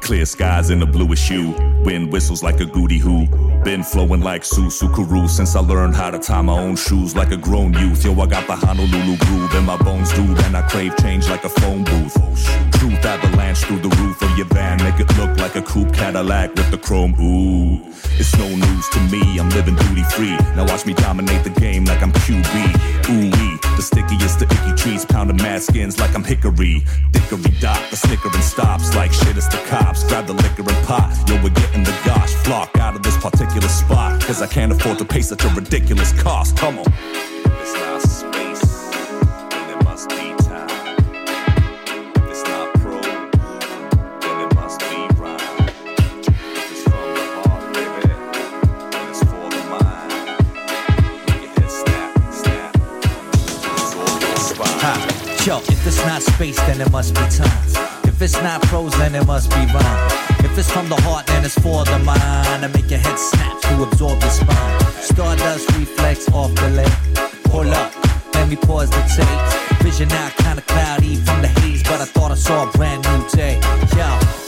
Clear 0.06 0.26
skies 0.26 0.70
in 0.70 0.80
the 0.80 0.86
bluish 0.86 1.28
hue. 1.28 1.52
Wind 1.84 2.14
whistles 2.14 2.44
like 2.44 2.60
a 2.60 2.66
goody 2.66 3.00
hoo. 3.00 3.26
Been 3.64 3.84
flowing 3.84 4.22
like 4.22 4.44
Susu 4.44 4.94
Kuru 4.94 5.28
since 5.28 5.56
I 5.56 5.62
learned 5.62 5.96
how 5.96 6.12
to 6.12 6.20
tie 6.20 6.44
my 6.44 6.54
own 6.54 6.76
shoes 6.76 7.16
like 7.16 7.32
a 7.32 7.38
grown 7.38 7.74
youth. 7.74 8.06
Yo, 8.06 8.14
I 8.14 8.28
got 8.28 8.46
the 8.46 8.56
Honolulu 8.56 9.18
groove 9.18 9.56
in 9.56 9.66
my 9.66 9.78
bones, 9.78 10.14
dude, 10.14 10.40
and 10.44 10.56
I 10.56 10.62
crave 10.70 10.96
change 10.98 11.28
like 11.28 11.44
a 11.44 11.50
phone 11.50 11.84
booth. 11.84 12.14
Truth 12.74 13.04
avalanche 13.04 13.64
through 13.66 13.80
the 13.80 13.90
roof 13.98 14.22
of 14.22 14.38
your 14.38 14.46
van, 14.48 14.78
make 14.84 15.00
it 15.00 15.10
look 15.18 15.36
like 15.40 15.56
a 15.56 15.62
coupe 15.64 15.92
Cadillac 15.92 16.54
with 16.54 16.70
the 16.70 16.78
chrome. 16.78 17.16
Ooh, 17.20 17.82
it's 18.20 18.38
no 18.38 18.48
news 18.48 18.90
to 18.90 19.00
me. 19.10 19.40
I'm 19.40 19.50
living 19.50 19.76
duty 19.76 20.04
free. 20.04 20.38
Now 20.56 20.66
watch 20.68 20.86
me 20.86 20.94
dominate 20.94 21.44
the 21.44 21.50
game 21.50 21.86
like 21.86 22.04
I'm 22.04 22.12
QB. 22.12 23.10
Ooh 23.10 23.32
wee, 23.38 23.60
stickiest 23.86 24.40
the 24.40 24.46
icky 24.46 24.74
trees, 24.76 25.06
pounding 25.06 25.38
mad 25.38 25.62
skins 25.62 26.00
like 26.00 26.16
I'm 26.16 26.24
hickory. 26.24 26.84
Dickory 27.12 27.54
dot, 27.60 27.82
the 27.92 27.98
snickering 27.98 28.42
stops 28.42 28.96
like 28.96 29.14
shit. 29.14 29.38
It's 29.38 29.48
the 29.48 29.62
cops. 29.68 30.04
Grab 30.04 30.26
the 30.26 30.34
liquor 30.34 30.64
and 30.68 30.88
pot. 30.88 31.14
Yo, 31.28 31.36
we're 31.44 31.50
getting 31.50 31.84
the 31.84 31.96
gosh 32.06 32.34
flock 32.46 32.76
out 32.78 32.96
of 32.96 33.04
this 33.04 33.18
particular 33.18 33.68
spot. 33.68 34.22
Cause 34.22 34.42
I 34.42 34.48
can't 34.48 34.72
afford 34.72 34.98
to 35.00 35.06
pay 35.06 35.22
such 35.22 35.44
a 35.46 35.50
ridiculous 35.50 36.12
cost. 36.22 36.58
Come 36.58 36.80
on. 36.80 37.35
Space, 56.36 56.58
then 56.68 56.82
it 56.82 56.92
must 56.92 57.14
be 57.14 57.22
time. 57.30 57.60
If 58.04 58.22
it's 58.22 58.36
not 58.42 58.62
prose, 58.64 58.92
then 58.98 59.16
it 59.16 59.26
must 59.26 59.50
be 59.52 59.62
rhyme. 59.74 60.12
If 60.48 60.58
it's 60.58 60.70
from 60.70 60.90
the 60.90 61.00
heart, 61.08 61.26
then 61.28 61.46
it's 61.46 61.56
for 61.56 61.86
the 61.86 62.00
mind. 62.00 62.64
To 62.64 62.70
make 62.70 62.90
your 62.90 63.00
head 63.00 63.18
snap 63.18 63.62
to 63.62 63.84
absorb 63.84 64.20
the 64.20 64.30
spine. 64.30 64.80
Stardust 65.02 65.72
reflex 65.78 66.30
off 66.34 66.54
the 66.56 66.70
leg. 66.80 66.92
Pull 67.46 67.70
up, 67.72 67.92
let 68.34 68.50
me 68.50 68.58
pause 68.58 68.90
the 68.90 69.04
tape. 69.16 69.82
Vision 69.82 70.12
out 70.12 70.36
kinda 70.44 70.62
cloudy 70.64 71.16
from 71.16 71.42
the 71.42 71.48
haze, 71.60 71.84
but 71.84 72.02
I 72.02 72.06
thought 72.06 72.32
I 72.32 72.36
saw 72.36 72.68
a 72.68 72.72
brand 72.78 73.02
new 73.08 73.22
day. 73.30 73.60
Yo. 73.96 74.45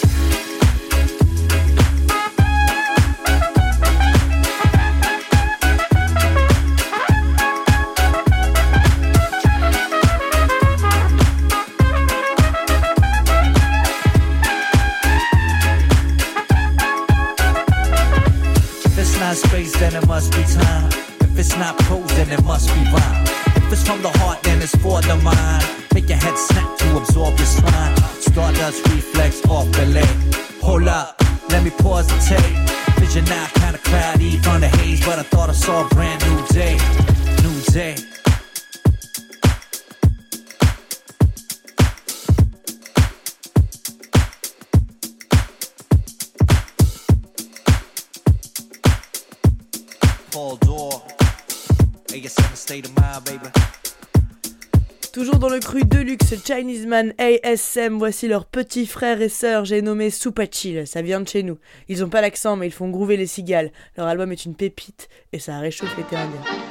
Then 19.79 19.95
it 19.95 20.07
must 20.07 20.31
be 20.31 20.43
time. 20.43 20.89
If 21.21 21.37
it's 21.37 21.55
not 21.57 21.77
prose, 21.79 22.07
then 22.15 22.31
it 22.31 22.43
must 22.43 22.67
be 22.73 22.81
rhyme. 22.91 23.25
If 23.57 23.71
it's 23.71 23.83
from 23.83 24.01
the 24.01 24.09
heart, 24.19 24.41
then 24.43 24.61
it's 24.61 24.75
for 24.75 25.01
the 25.01 25.15
mind. 25.17 25.65
Make 25.93 26.09
your 26.09 26.17
head 26.17 26.37
snap 26.37 26.77
to 26.79 26.97
absorb 26.97 27.37
your 27.37 27.45
spine. 27.45 27.95
Stardust 28.19 28.87
reflex 28.89 29.45
off 29.47 29.71
the 29.71 29.85
leg. 29.87 30.15
Hold 30.61 30.87
up, 30.87 31.21
let 31.49 31.63
me 31.63 31.69
pause 31.69 32.07
the 32.07 32.17
tape. 32.29 32.55
Vision 32.99 33.25
now 33.25 33.45
kinda 33.55 33.79
cloudy 33.79 34.37
from 34.39 34.61
the 34.61 34.67
haze, 34.67 35.05
but 35.05 35.19
I 35.19 35.23
thought 35.23 35.49
I 35.49 35.53
saw 35.53 35.85
a 35.85 35.89
brand 35.89 36.19
new 36.27 36.47
day. 36.47 36.77
New 37.43 37.61
day. 37.71 38.16
Toujours 55.13 55.37
dans 55.37 55.49
le 55.49 55.59
cru 55.59 55.83
de 55.83 55.99
luxe 55.99 56.33
Chinese 56.45 56.85
Man 56.85 57.13
ASM, 57.17 57.97
voici 57.97 58.27
leurs 58.27 58.45
petits 58.45 58.87
frères 58.87 59.21
et 59.21 59.29
sœurs, 59.29 59.65
j'ai 59.65 59.81
nommé 59.81 60.09
Supachil, 60.09 60.87
ça 60.87 61.01
vient 61.01 61.21
de 61.21 61.27
chez 61.27 61.43
nous. 61.43 61.57
Ils 61.89 62.03
ont 62.03 62.09
pas 62.09 62.21
l'accent 62.21 62.55
mais 62.55 62.67
ils 62.67 62.73
font 62.73 62.89
groover 62.89 63.17
les 63.17 63.27
cigales. 63.27 63.71
Leur 63.97 64.07
album 64.07 64.31
est 64.31 64.45
une 64.45 64.55
pépite 64.55 65.09
et 65.33 65.39
ça 65.39 65.59
réchauffe 65.59 65.95
l'été 65.97 66.15
indien. 66.15 66.66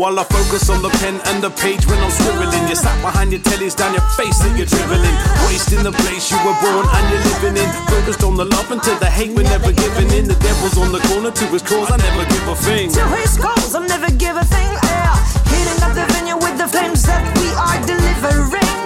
While 0.00 0.16
I 0.18 0.24
focus 0.24 0.72
on 0.72 0.80
the 0.80 0.88
pen 1.04 1.20
and 1.28 1.44
the 1.44 1.52
page 1.60 1.84
when 1.84 2.00
I'm 2.00 2.08
scribbling, 2.08 2.64
you 2.72 2.74
sat 2.74 2.96
behind 3.04 3.36
your 3.36 3.44
tellies 3.44 3.76
down 3.76 3.92
your 3.92 4.06
face 4.16 4.40
that 4.40 4.56
you're 4.56 4.64
dribbling, 4.64 5.12
wasting 5.44 5.84
the 5.84 5.92
place 5.92 6.32
you 6.32 6.40
were 6.40 6.56
born 6.64 6.88
and 6.88 7.04
you're 7.12 7.24
living 7.36 7.60
in. 7.60 7.68
Focused 7.84 8.24
on 8.24 8.32
the 8.32 8.48
love 8.48 8.72
until 8.72 8.96
the 8.96 9.12
hate 9.12 9.36
we're 9.36 9.44
never 9.44 9.68
giving 9.76 10.08
in. 10.16 10.24
The 10.24 10.40
devil's 10.40 10.80
on 10.80 10.96
the 10.96 11.04
corner 11.04 11.28
to 11.28 11.44
his 11.52 11.60
cause, 11.60 11.92
I 11.92 12.00
never 12.00 12.24
give 12.32 12.48
a 12.48 12.56
thing. 12.56 12.88
To 12.96 13.04
his 13.12 13.36
calls, 13.36 13.76
I'll 13.76 13.84
never 13.84 14.08
give 14.16 14.40
a 14.40 14.46
thing, 14.48 14.72
yeah, 14.88 15.20
heating 15.52 15.80
up 15.84 15.92
the 15.92 16.08
venue 16.16 16.40
with 16.40 16.56
the 16.56 16.68
flames 16.72 17.04
that 17.04 17.20
we 17.36 17.52
are 17.60 17.76
delivering. 17.84 18.80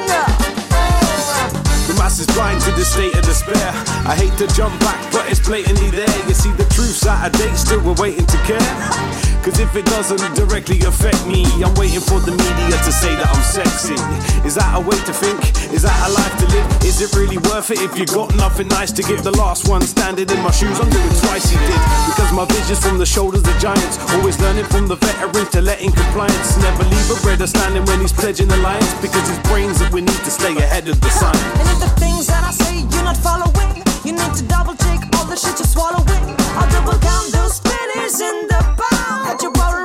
The 1.87 1.95
masses 1.95 2.27
blind 2.35 2.59
to 2.67 2.75
the 2.75 2.83
state 2.83 3.15
of 3.15 3.23
despair. 3.23 3.71
I 4.03 4.19
hate 4.19 4.35
to 4.43 4.51
jump 4.51 4.75
back, 4.83 4.99
but 5.15 5.31
it's 5.31 5.39
blatantly 5.39 5.95
there. 5.95 6.11
You 6.27 6.35
see, 6.35 6.51
the 6.59 6.67
truth's 6.75 7.07
out 7.07 7.23
of 7.23 7.39
date, 7.39 7.55
still 7.55 7.79
we're 7.87 7.95
waiting 8.03 8.27
to 8.27 8.39
care. 8.43 9.34
Cause 9.45 9.61
if 9.61 9.77
it 9.77 9.85
doesn't 9.85 10.25
directly 10.33 10.81
affect 10.89 11.27
me, 11.27 11.45
I'm 11.61 11.77
waiting 11.77 12.01
for 12.01 12.17
the 12.17 12.33
media 12.33 12.81
to 12.81 12.89
say 12.89 13.13
that 13.13 13.29
I'm 13.29 13.45
sexy. 13.45 13.93
Is 14.41 14.57
that 14.57 14.73
a 14.73 14.81
way 14.81 14.97
to 15.05 15.13
think? 15.13 15.37
Is 15.69 15.85
that 15.85 15.93
a 16.01 16.09
life 16.17 16.33
to 16.41 16.49
live? 16.49 16.65
Is 16.81 17.05
it 17.05 17.13
really 17.13 17.37
worth 17.53 17.69
it 17.69 17.77
if 17.85 17.93
you 17.93 18.09
got 18.09 18.33
nothing 18.41 18.73
nice 18.73 18.89
to 18.97 19.03
give? 19.05 19.21
The 19.21 19.37
last 19.37 19.69
one 19.69 19.85
standing 19.85 20.33
in 20.33 20.41
my 20.41 20.49
shoes, 20.49 20.81
I'm 20.81 20.89
doing 20.89 21.13
twice 21.21 21.45
he 21.53 21.61
did. 21.61 21.77
Because 22.09 22.33
my 22.33 22.49
vision's 22.57 22.81
from 22.81 22.97
the 22.97 23.05
shoulders 23.05 23.45
of 23.45 23.53
giants. 23.61 24.01
Always 24.17 24.41
learning 24.41 24.65
from 24.73 24.89
the 24.89 24.97
veterans 24.97 25.53
to 25.53 25.61
let 25.61 25.85
in 25.85 25.93
compliance. 25.93 26.57
Never 26.65 26.89
leave 26.89 27.09
a 27.13 27.21
brother 27.21 27.45
standing 27.45 27.85
when 27.85 28.01
he's 28.01 28.17
pledging 28.17 28.49
alliance. 28.49 28.97
Because 29.05 29.29
it's 29.29 29.45
brains 29.53 29.77
that 29.77 29.93
we 29.93 30.01
need 30.01 30.25
to 30.25 30.33
stay 30.33 30.57
ahead 30.57 30.89
of 30.89 30.97
the 31.05 31.13
sun. 31.13 31.37
And 31.61 31.69
if 31.69 31.85
the 31.85 31.93
things 32.01 32.33
that 32.33 32.49
I 32.49 32.53
say 32.65 32.81
you're 32.81 33.05
not 33.05 33.21
following, 33.21 33.85
you 34.09 34.17
need 34.17 34.33
to 34.41 34.45
double 34.49 34.73
check 34.73 35.05
all 35.21 35.29
the 35.29 35.37
shit 35.37 35.61
you're 35.61 35.69
swallowing. 35.69 36.33
I'll 36.57 36.71
double 36.73 36.97
count 36.97 37.29
those 37.29 37.61
pennies 37.95 38.21
in 38.21 38.47
the 38.49 38.61
pound 38.79 39.27
that 39.27 39.39
you're 39.43 39.53
borrowing. 39.53 39.85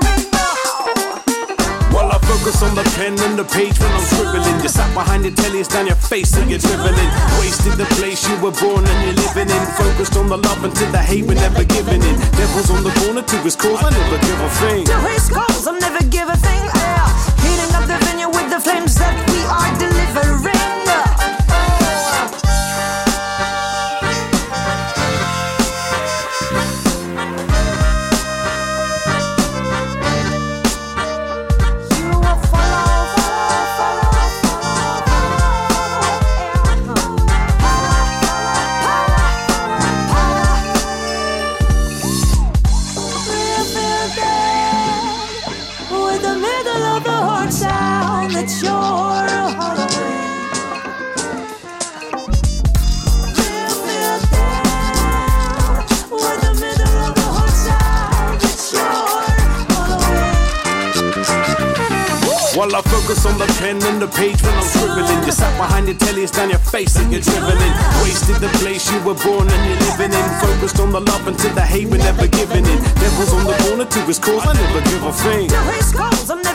While 1.94 2.12
I 2.12 2.20
focus 2.26 2.62
on 2.64 2.76
the 2.76 2.84
pen 2.96 3.20
and 3.20 3.38
the 3.38 3.44
page 3.44 3.78
when 3.80 3.92
I'm 3.92 4.06
scribbling, 4.06 4.62
you 4.62 4.70
sat 4.70 4.94
behind 4.94 5.26
the 5.26 5.32
telly 5.32 5.60
it's 5.60 5.70
down 5.70 5.88
your 5.88 5.96
face 5.96 6.32
that 6.32 6.48
you're 6.50 6.60
driven 6.60 6.94
in. 6.94 7.10
Wasted 7.40 7.74
the 7.74 7.86
place 7.98 8.28
you 8.28 8.36
were 8.40 8.56
born 8.56 8.86
and 8.86 8.98
you're 9.06 9.20
living 9.26 9.50
in. 9.50 9.64
Focused 9.78 10.16
on 10.18 10.30
the 10.30 10.38
love 10.38 10.64
until 10.64 10.92
the 10.92 11.00
hate 11.02 11.26
we're 11.26 11.36
never 11.36 11.64
giving 11.64 12.02
in. 12.02 12.16
Devils 12.38 12.70
on 12.72 12.84
the 12.84 12.94
corner 13.04 13.22
to 13.22 13.38
his 13.44 13.56
cause, 13.56 13.84
I 13.84 13.90
never 13.90 14.18
give 14.22 14.40
a 14.40 14.50
thing. 14.62 14.86
To 14.86 14.98
his 15.10 15.30
calls, 15.30 15.68
I'll 15.68 15.80
never 15.80 16.04
give 16.08 16.30
a 16.30 16.38
thing. 16.38 16.64
Yeah. 16.76 17.10
Heating 17.44 17.72
up 17.76 17.86
the 17.88 17.98
venue 18.06 18.30
with 18.30 18.50
the 18.50 18.60
flames 18.60 18.96
that 18.96 19.19
the 64.00 64.08
page 64.08 64.42
when 64.42 64.54
I'm 64.56 64.64
scribbling. 64.64 65.24
You 65.28 65.32
sat 65.32 65.52
behind 65.60 65.88
your 65.88 65.98
telly, 65.98 66.24
it's 66.24 66.32
down 66.32 66.50
your 66.50 66.60
face 66.60 66.96
that 66.96 67.12
you're 67.12 67.22
driven 67.22 67.60
in. 67.60 67.74
Wasted 68.04 68.40
the 68.40 68.48
place 68.64 68.88
you 68.92 69.00
were 69.04 69.20
born 69.20 69.48
and 69.48 69.62
you're 69.68 69.82
living 69.92 70.16
in. 70.16 70.26
Focused 70.40 70.80
on 70.80 70.92
the 70.92 71.02
love 71.02 71.28
until 71.28 71.54
the 71.54 71.62
hate 71.62 71.88
we're 71.88 72.00
never 72.00 72.28
giving 72.28 72.66
in. 72.66 72.80
Devils 72.96 73.34
on 73.34 73.44
the 73.44 73.56
corner 73.68 73.86
to 73.86 74.00
his 74.08 74.20
cause, 74.20 74.46
I 74.48 74.54
never 74.56 74.82
give 74.88 75.04
a 75.04 75.12
thing. 75.12 75.50
To 75.50 75.62
his 75.76 75.92
calls, 75.92 76.30
I'll 76.32 76.49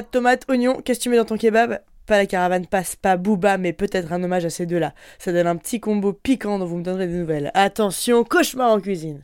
Tomate, 0.00 0.48
oignon, 0.48 0.80
qu'est-ce 0.82 1.00
que 1.00 1.02
tu 1.02 1.08
mets 1.10 1.18
dans 1.18 1.26
ton 1.26 1.36
kebab? 1.36 1.80
Pas 2.06 2.16
la 2.16 2.26
caravane 2.26 2.66
passe, 2.66 2.96
pas 2.96 3.18
Booba, 3.18 3.58
mais 3.58 3.72
peut-être 3.72 4.12
un 4.12 4.22
hommage 4.22 4.46
à 4.46 4.50
ces 4.50 4.64
deux-là. 4.64 4.94
Ça 5.18 5.32
donne 5.32 5.46
un 5.46 5.56
petit 5.56 5.80
combo 5.80 6.14
piquant 6.14 6.58
dont 6.58 6.64
vous 6.64 6.78
me 6.78 6.82
donnerez 6.82 7.06
des 7.06 7.18
nouvelles. 7.18 7.50
Attention, 7.52 8.24
cauchemar 8.24 8.72
en 8.72 8.80
cuisine. 8.80 9.22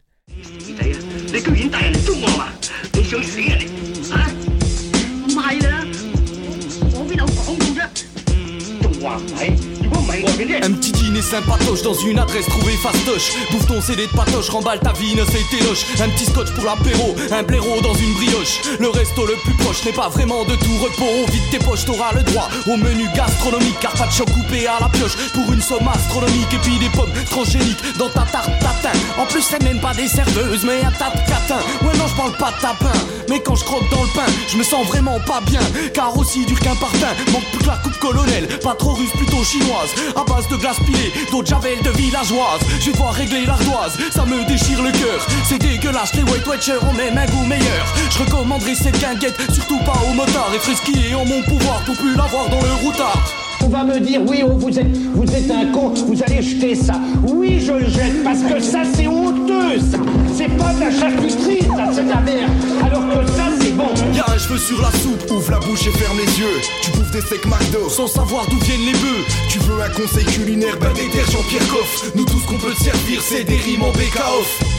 Un 10.10 10.72
petit 10.72 10.92
dîner 10.92 11.20
sympatoche 11.20 11.82
dans 11.82 11.92
une 11.92 12.18
adresse 12.18 12.46
trouvée 12.46 12.76
fastoche. 12.82 13.32
Bouffe 13.50 13.66
ton 13.66 13.80
CD 13.82 14.06
de 14.06 14.12
patoche, 14.12 14.48
remballe 14.48 14.80
ta 14.80 14.92
vie, 14.92 15.14
ne 15.14 15.22
c'est 15.24 15.64
loches 15.64 15.84
Un 16.00 16.08
petit 16.08 16.24
scotch 16.24 16.50
pour 16.52 16.64
l'apéro, 16.64 17.14
un 17.30 17.42
blaireau 17.42 17.80
dans 17.82 17.92
une 17.92 18.14
brioche. 18.14 18.60
Le 18.80 18.88
resto 18.88 19.26
le 19.26 19.34
plus 19.44 19.52
proche 19.54 19.84
n'est 19.84 19.92
pas 19.92 20.08
vraiment 20.08 20.44
de 20.44 20.56
tout 20.56 20.78
repos. 20.82 21.30
Vite 21.30 21.50
tes 21.50 21.58
poches, 21.58 21.84
t'auras 21.84 22.14
le 22.14 22.22
droit 22.22 22.48
au 22.66 22.76
menu 22.78 23.04
gastronomique. 23.14 23.78
Carpaccio 23.80 24.24
coupé 24.24 24.66
à 24.66 24.78
la 24.80 24.88
pioche 24.88 25.14
pour 25.34 25.52
une 25.52 25.60
somme 25.60 25.86
astronomique. 25.86 26.54
Et 26.54 26.58
puis 26.58 26.78
des 26.78 26.88
pommes 26.96 27.12
transgéniques 27.28 27.98
dans 27.98 28.08
ta 28.08 28.22
tarte 28.32 28.50
tatin. 28.60 28.98
En 29.18 29.26
plus, 29.26 29.42
c'est 29.42 29.62
même 29.62 29.80
pas 29.80 29.92
des 29.92 30.08
serveuses, 30.08 30.64
mais 30.64 30.80
un 30.84 30.92
tas 30.92 31.10
de 31.10 31.20
catin. 31.28 31.60
Ouais, 31.82 31.96
non, 31.98 32.06
je 32.06 32.16
parle 32.16 32.32
pas 32.38 32.52
de 32.52 32.60
tapin. 32.62 32.98
Mais 33.28 33.40
quand 33.40 33.56
je 33.56 33.64
croque 33.64 33.88
dans 33.90 34.02
le 34.02 34.10
pain, 34.14 34.32
je 34.48 34.56
me 34.56 34.62
sens 34.62 34.86
vraiment 34.86 35.20
pas 35.20 35.42
bien. 35.42 35.60
Car 35.92 36.16
aussi 36.16 36.46
dur 36.46 36.58
qu'un 36.60 36.76
parfum, 36.76 37.12
manque 37.30 37.44
plus 37.52 37.66
la 37.66 37.76
coupe 37.76 37.98
colonel. 37.98 38.48
Pas 38.62 38.74
trop 38.74 38.94
russe, 38.94 39.12
plutôt 39.12 39.44
chinoise. 39.44 39.97
À 40.16 40.24
base 40.24 40.48
de 40.48 40.56
glace 40.56 40.78
pilée, 40.84 41.12
d'eau 41.30 41.42
de 41.42 41.46
javel 41.46 41.78
de 41.82 41.90
villageoise. 41.90 42.60
Je 42.80 42.90
vais 42.90 43.10
régler 43.10 43.46
l'ardoise, 43.46 43.98
ça 44.10 44.24
me 44.24 44.46
déchire 44.46 44.82
le 44.82 44.90
cœur. 44.92 45.26
C'est 45.44 45.58
dégueulasse, 45.58 46.14
les 46.14 46.22
White 46.22 46.46
Watchers 46.46 46.82
ont 46.82 46.94
même 46.94 47.16
un 47.16 47.26
goût 47.26 47.46
meilleur. 47.46 47.84
Je 48.10 48.18
recommanderais 48.18 48.74
cette 48.74 48.98
guinguette, 49.00 49.36
surtout 49.52 49.78
pas 49.78 49.98
aux 50.08 50.14
motards. 50.14 50.50
Et 50.54 50.58
fresquiller 50.58 51.14
en 51.14 51.24
mon 51.24 51.42
pouvoir 51.42 51.80
pour 51.84 51.96
plus 51.96 52.14
l'avoir 52.16 52.48
dans 52.48 52.62
le 52.62 52.86
routard. 52.86 53.22
On 53.64 53.68
va 53.68 53.84
me 53.84 53.98
dire, 53.98 54.20
oui, 54.26 54.42
oh, 54.44 54.52
vous 54.56 54.78
êtes, 54.78 54.96
vous 55.14 55.24
êtes 55.24 55.50
un 55.50 55.66
con, 55.72 55.92
vous 56.06 56.22
allez 56.22 56.40
jeter 56.40 56.74
ça. 56.74 56.94
Oui, 57.26 57.60
je 57.60 57.72
le 57.72 57.90
jette, 57.90 58.22
parce 58.22 58.40
que 58.40 58.60
ça, 58.60 58.82
c'est 58.94 59.08
honteux, 59.08 59.78
ça. 59.78 59.98
C'est 60.34 60.56
pas 60.56 60.72
de 60.72 60.80
la 60.80 60.90
charcuterie, 60.90 61.62
ça, 61.62 61.90
c'est 61.92 62.04
de 62.04 62.08
la 62.08 62.20
merde. 62.20 62.50
Alors 62.84 63.02
que 63.08 63.26
ça, 63.32 63.48
bon. 63.78 63.88
Y'a 64.12 64.26
un 64.28 64.38
cheveu 64.38 64.58
sur 64.58 64.82
la 64.82 64.90
soupe, 64.90 65.30
Ouvre 65.30 65.50
la 65.50 65.58
bouche 65.60 65.86
et 65.86 65.92
ferme 65.92 66.18
les 66.18 66.38
yeux. 66.38 66.60
Tu 66.82 66.90
bouffes 66.90 67.10
des 67.10 67.20
steaks 67.20 67.46
McDo. 67.46 67.88
sans 67.88 68.06
savoir 68.06 68.46
d'où 68.48 68.58
viennent 68.58 68.84
les 68.84 68.92
bœufs. 68.92 69.24
Tu 69.48 69.58
veux 69.60 69.80
un 69.80 69.88
conseil 69.90 70.24
culinaire, 70.24 70.76
ben 70.78 70.92
déterre 70.92 71.30
Jean-Pierre 71.30 71.66
Coff. 71.68 72.10
Nous 72.14 72.24
tout 72.24 72.38
ce 72.40 72.46
qu'on 72.46 72.58
peut 72.58 72.72
te 72.72 72.82
servir, 72.82 73.22
c'est 73.22 73.44
des 73.44 73.56
rimes 73.56 73.82
en 73.82 73.92
BK. 73.92 74.18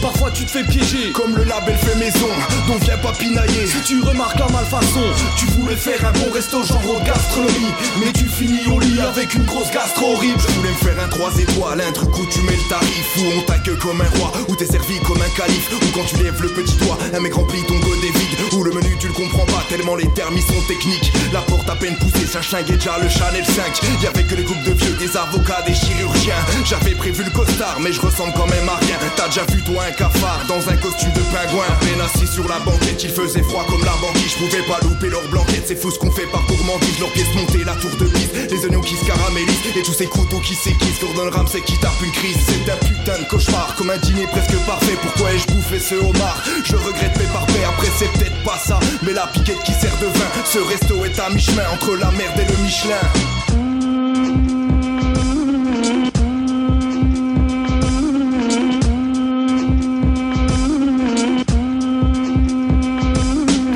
Parfois 0.02 0.32
tu 0.32 0.45
te 0.45 0.52
fais 0.52 0.64
piéger. 0.64 1.12
Comme 1.14 1.36
le 1.36 1.43
label 1.43 1.76
fait 1.78 1.97
maison, 1.97 2.30
dont 2.68 2.78
vient 2.78 2.97
pas 2.97 3.14
pinailler. 3.14 3.66
Si 3.68 3.82
tu 3.88 4.02
remarques 4.02 4.39
la 4.39 4.50
malfaçon, 4.50 5.08
Tu 5.38 5.45
voulais 5.58 5.76
faire 5.76 6.04
un 6.06 6.12
bon 6.12 6.32
resto 6.34 6.64
genre 6.64 7.04
gastronomie 7.06 7.74
Mais 8.00 8.12
tu 8.12 8.26
finis 8.26 8.66
au 8.68 8.80
lit 8.80 9.00
avec 9.00 9.34
une 9.36 9.43
grosse 9.45 9.72
gastro 9.72 10.14
horrible 10.14 10.39
Je 10.39 10.54
voulais 10.56 10.70
me 10.70 10.76
faire 10.76 11.04
un 11.04 11.08
3 11.08 11.39
étoiles, 11.39 11.82
un 11.82 11.91
truc 11.91 12.18
où 12.18 12.26
tu 12.26 12.41
mets 12.41 12.58
le 12.58 12.70
tarif 12.70 13.18
Où 13.18 13.39
on 13.39 13.41
t'accueille 13.43 13.78
comme 13.78 14.02
un 14.02 14.10
roi, 14.18 14.32
où 14.47 14.56
t'es 14.56 14.66
servi 14.66 15.00
comme 15.08 15.22
un 15.22 15.30
calife 15.38 15.70
Ou 15.72 15.86
quand 15.95 16.06
tu 16.06 16.16
lèves 16.24 16.41
le 16.41 16.50
petit 16.50 16.76
doigt, 16.78 16.97
un 17.14 17.20
mec 17.20 17.34
remplit 17.34 17.64
ton 17.68 17.80
godet 17.80 18.12
vide 18.14 18.54
Où 18.54 18.64
le 18.64 18.72
menu 18.72 18.89
tu 18.98 19.08
le 19.08 19.14
comprends 19.14 19.46
pas 19.46 19.64
tellement 19.70 19.96
les 19.96 20.08
termes 20.14 20.36
ils 20.36 20.44
sont 20.44 20.62
techniques. 20.68 21.12
La 21.34 21.42
porte 21.42 21.70
à 21.70 21.76
peine 21.76 21.96
poussée, 21.98 22.26
ça 22.26 22.42
chingue 22.42 22.66
déjà 22.66 22.98
le 23.00 23.10
Chanel 23.10 23.46
5 23.46 23.82
Y'avait 24.02 24.24
que 24.24 24.36
les 24.36 24.44
groupes 24.44 24.64
de 24.64 24.72
vieux, 24.72 24.96
des 24.98 25.16
avocats, 25.18 25.62
des 25.66 25.74
chirurgiens. 25.74 26.36
J'avais 26.66 26.96
prévu 26.96 27.24
le 27.24 27.32
costard 27.32 27.80
mais 27.80 27.92
je 27.92 28.02
ressemble 28.02 28.34
quand 28.34 28.48
même 28.48 28.68
à 28.70 28.78
rien. 28.78 28.98
T'as 29.16 29.28
déjà 29.28 29.44
vu 29.52 29.62
toi 29.64 29.84
un 29.88 29.92
cafard 29.92 30.46
dans 30.48 30.62
un 30.70 30.78
costume 30.78 31.12
de 31.14 31.22
pingouin. 31.34 31.66
À 31.68 31.86
peine 31.86 32.02
assis 32.02 32.28
sur 32.28 32.48
la 32.48 32.60
banquette, 32.60 33.04
il 33.04 33.10
faisait 33.12 33.44
froid 33.44 33.66
comme 33.68 33.84
la 33.84 33.96
banquise. 34.02 34.34
Je 34.34 34.46
pouvais 34.46 34.64
pas 34.64 34.80
louper 34.84 35.10
leur 35.10 35.28
blanquette, 35.30 35.64
c'est 35.66 35.76
fou 35.76 35.92
ce 35.92 36.00
qu'on 36.00 36.12
fait 36.12 36.28
par 36.32 36.46
gourmandise. 36.48 37.00
Leurs 37.00 37.12
pièces 37.12 37.34
montées, 37.36 37.64
la 37.64 37.76
tour 37.76 37.92
de 37.98 38.06
piste, 38.06 38.36
les 38.50 38.66
oignons 38.66 38.82
qui 38.82 38.96
se 38.96 39.06
caramélisent 39.06 39.76
Et 39.76 39.82
tous 39.82 39.94
ces 39.94 40.08
couteaux 40.08 40.40
qui 40.40 40.56
s'aiguisent, 40.56 41.00
Gordon 41.00 41.30
Ramsay 41.32 41.62
qui 41.62 41.78
tape 41.80 42.02
une 42.04 42.12
crise 42.12 42.38
C'est 42.48 42.72
un 42.72 42.78
putain 42.78 43.20
de 43.20 43.28
cauchemar, 43.28 43.76
comme 43.78 43.90
un 43.90 43.98
dîner 43.98 44.28
presque 44.28 44.56
parfait 44.66 44.98
Pourquoi 45.02 45.34
ai-je 45.34 45.48
bouffé 45.48 45.80
ce 45.80 45.96
homard? 45.96 46.44
Je 46.66 46.76
regrette 46.76 47.18
mes 47.18 47.26
parfaits, 47.32 47.64
après 47.68 47.88
c'est 47.98 48.12
peut-être 48.14 48.44
pas 48.44 48.58
ça 48.58 48.79
Mais 49.04 49.14
la 49.14 49.28
piquette 49.28 49.62
qui 49.64 49.72
sert 49.74 49.98
de 49.98 50.06
vin, 50.06 50.26
ce 50.46 50.60
resto 50.60 51.06
est 51.06 51.20
à 51.20 51.30
mi-chemin 51.30 51.64
Entre 51.74 51.96
la 51.96 52.12
merde 52.12 52.40
et 52.40 52.46
le 52.46 52.58
Michelin. 52.64 52.96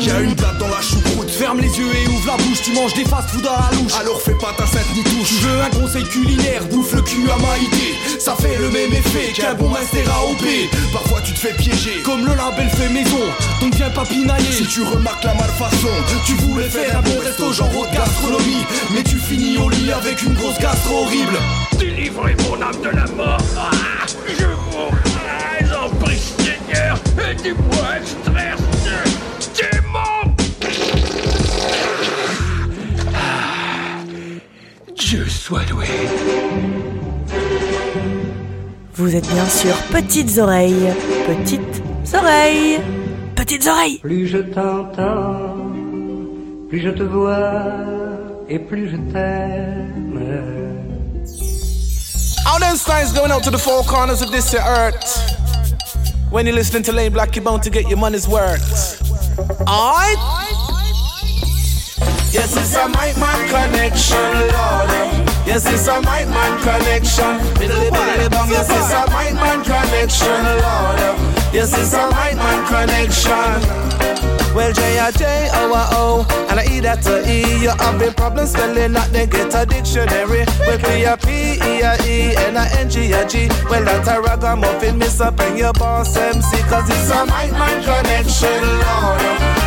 Y'a 0.02 0.20
une 0.20 0.34
blague 0.34 0.58
dans 0.58 0.68
la 0.68 0.82
choucroute 0.82 1.13
ferme 1.34 1.60
les 1.60 1.68
yeux 1.78 1.90
et 1.96 2.08
ouvre 2.10 2.28
la 2.28 2.38
bouche. 2.44 2.62
Tu 2.64 2.74
manges 2.74 2.94
des 2.94 3.06
fast-food 3.06 3.46
à 3.48 3.70
la 3.72 3.78
louche. 3.78 3.94
Alors 4.00 4.22
fais 4.22 4.36
pas 4.36 4.54
ta 4.58 4.66
sainte 4.66 4.88
ni 4.96 5.04
touche 5.04 5.30
Tu 5.30 5.36
veux 5.46 5.62
un 5.62 5.70
conseil 5.70 6.04
culinaire, 6.04 6.64
bouffe 6.66 6.94
le 6.94 7.02
cul 7.02 7.30
à 7.30 7.38
Maïté. 7.42 7.96
Ça 8.20 8.36
fait 8.36 8.58
le 8.58 8.70
même 8.70 8.94
effet 8.94 9.32
qu'un 9.34 9.54
bon 9.54 9.70
master 9.70 10.04
AOP. 10.10 10.46
Parfois 10.92 11.22
tu 11.22 11.34
te 11.34 11.40
fais 11.40 11.54
piéger 11.54 12.02
Comme 12.04 12.26
le 12.26 12.34
label 12.36 12.70
fait 12.70 12.90
maison, 12.90 13.20
donc 13.60 13.74
viens 13.76 13.90
pas 13.90 14.06
pinailler. 14.06 14.52
Si 14.52 14.66
tu 14.66 14.84
remarques 14.84 15.24
la 15.24 15.34
malfaçon 15.34 15.90
Tu 16.26 16.34
voulais 16.36 16.70
faire 16.70 16.98
un 16.98 17.02
bon 17.02 17.20
resto 17.20 17.52
genre 17.52 17.70
haute 17.78 17.92
gastronomie 17.92 18.64
Mais 18.94 19.04
tu 19.04 19.18
finis 19.18 19.58
au 19.58 19.70
lit 19.70 19.92
avec 19.92 20.22
une 20.24 20.34
grosse 20.34 20.60
gastro 20.60 21.04
horrible 21.04 21.38
Délivrez 21.80 22.36
mon 22.48 22.62
âme 22.62 22.82
de 22.84 22.90
la 22.90 23.06
mort 23.16 23.38
Ah, 23.58 23.70
Je 24.28 24.46
mourrai 24.46 25.76
en 25.76 25.90
prisonnière 26.04 26.98
et 27.30 27.36
du 27.36 27.54
Dieu 35.14 35.30
soit 35.30 35.64
loué. 35.70 35.86
Vous 38.96 39.16
êtes 39.16 39.28
bien 39.28 39.48
sûr 39.48 39.76
petites 39.92 40.40
oreilles, 40.40 40.92
petites 41.28 41.84
oreilles, 42.16 42.80
petites 43.36 43.68
oreilles. 43.68 44.00
Plus 44.00 44.26
je 44.26 44.40
t'entends, 44.40 45.72
plus 46.68 46.82
je 46.82 46.90
te 46.90 47.04
vois 47.04 47.46
et 48.50 48.58
plus 48.58 48.90
je 48.90 48.98
t'aime. 49.14 50.20
All 52.48 52.60
them 52.60 52.76
signs 52.76 53.14
going 53.14 53.32
out 53.32 53.44
to 53.44 53.52
the 53.52 53.60
four 53.60 53.84
corners 53.84 54.24
of 54.24 54.32
this 54.32 54.56
earth. 54.56 54.98
When 56.32 56.48
you're 56.48 56.56
listening 56.56 56.82
to 56.86 56.92
Lane 56.92 57.14
Black, 57.14 57.36
you're 57.36 57.46
bound 57.46 57.62
to 57.62 57.70
get 57.70 57.88
your 57.88 58.00
money's 58.00 58.28
worth. 58.28 59.00
Alright? 59.68 60.53
Yes, 62.34 62.58
it's 62.58 62.76
a 62.76 62.90
mic 62.90 63.16
man 63.18 63.48
connection, 63.48 64.18
Lord. 64.18 64.90
Yes, 65.46 65.72
it's 65.72 65.88
a 65.88 66.02
mic 66.02 66.28
man 66.34 66.60
connection. 66.64 67.38
Biddly 67.62 67.92
biddly 67.92 68.32
bong. 68.32 68.50
Yes, 68.50 68.70
it's 68.72 68.92
a 68.92 69.06
mic 69.14 69.36
man 69.36 69.64
connection, 69.64 70.44
Lord. 70.66 71.54
Yes, 71.54 71.78
it's 71.78 71.94
a 71.94 72.08
mic 72.10 72.36
man 72.36 72.66
connection. 72.66 73.83
Well, 74.54 74.72
J 74.72 75.00
I 75.00 75.10
J 75.12 75.50
O 75.54 75.74
I 75.74 75.88
O 75.98 76.26
and 76.50 76.60
I 76.60 76.66
E 76.70 76.80
that 76.82 77.02
to 77.04 77.26
E. 77.26 77.64
You 77.64 77.74
have 77.74 78.02
a 78.02 78.12
problem 78.14 78.46
spelling 78.46 78.94
that, 78.94 79.12
then 79.12 79.30
get 79.30 79.50
a 79.54 79.66
dictionary. 79.66 80.46
Well, 80.62 80.78
P 80.78 81.04
a 81.04 81.18
P 81.18 81.58
E 81.58 81.82
a 81.82 81.98
E 82.06 82.38
and 82.38 82.58
a 82.58 82.70
N 82.78 82.90
G 82.90 83.12
a 83.14 83.26
G. 83.28 83.50
Well, 83.66 83.84
that's 83.84 84.08
a 84.08 84.22
ragamuffin, 84.22 85.00
miss 85.00 85.20
up 85.20 85.40
and 85.40 85.58
your 85.58 85.74
boss 85.74 86.16
MC, 86.16 86.46
cause 86.70 86.86
it's 86.86 87.10
a 87.10 87.26
mic 87.26 87.52
man 87.58 87.82
connection, 87.82 88.62
Lord. 88.62 89.22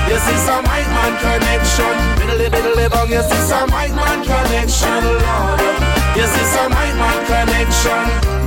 Yes, 0.06 0.22
it's 0.30 0.46
a 0.46 0.62
mic 0.62 0.86
man 0.94 1.14
connection. 1.18 1.94
Biddly 2.22 2.46
biddly 2.46 2.86
bong. 2.88 3.10
Yes, 3.10 3.26
it's 3.26 3.50
a 3.50 3.66
mic 3.66 3.90
man 3.90 4.22
connection, 4.22 5.02
Lord. 5.02 5.60
Yes, 6.14 6.30
it's 6.30 6.54
a 6.62 6.70
mic 6.70 6.94
man 6.94 7.18
connection. 7.26 8.45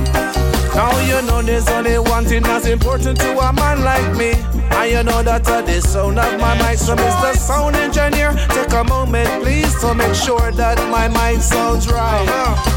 Now 0.74 0.98
you 1.00 1.20
know 1.26 1.42
there's 1.42 1.68
only 1.68 1.98
one 1.98 2.24
thing 2.24 2.42
that's 2.42 2.66
important 2.66 3.18
to 3.20 3.38
a 3.38 3.52
man 3.52 3.82
like 3.82 4.16
me. 4.16 4.32
And 4.70 4.90
you 4.90 5.02
know 5.02 5.22
that 5.22 5.48
uh, 5.48 5.62
the 5.62 5.80
sound 5.80 6.18
of 6.18 6.40
my 6.40 6.54
mic, 6.62 6.78
so 6.78 6.94
Mr. 6.94 7.34
Sound 7.34 7.74
Engineer, 7.74 8.32
take 8.54 8.72
a 8.72 8.84
moment 8.84 9.28
please 9.42 9.74
to 9.80 9.94
make 9.94 10.14
sure 10.14 10.52
that 10.52 10.78
my 10.90 11.08
mic 11.08 11.42
sounds 11.42 11.88
right. 11.88 12.26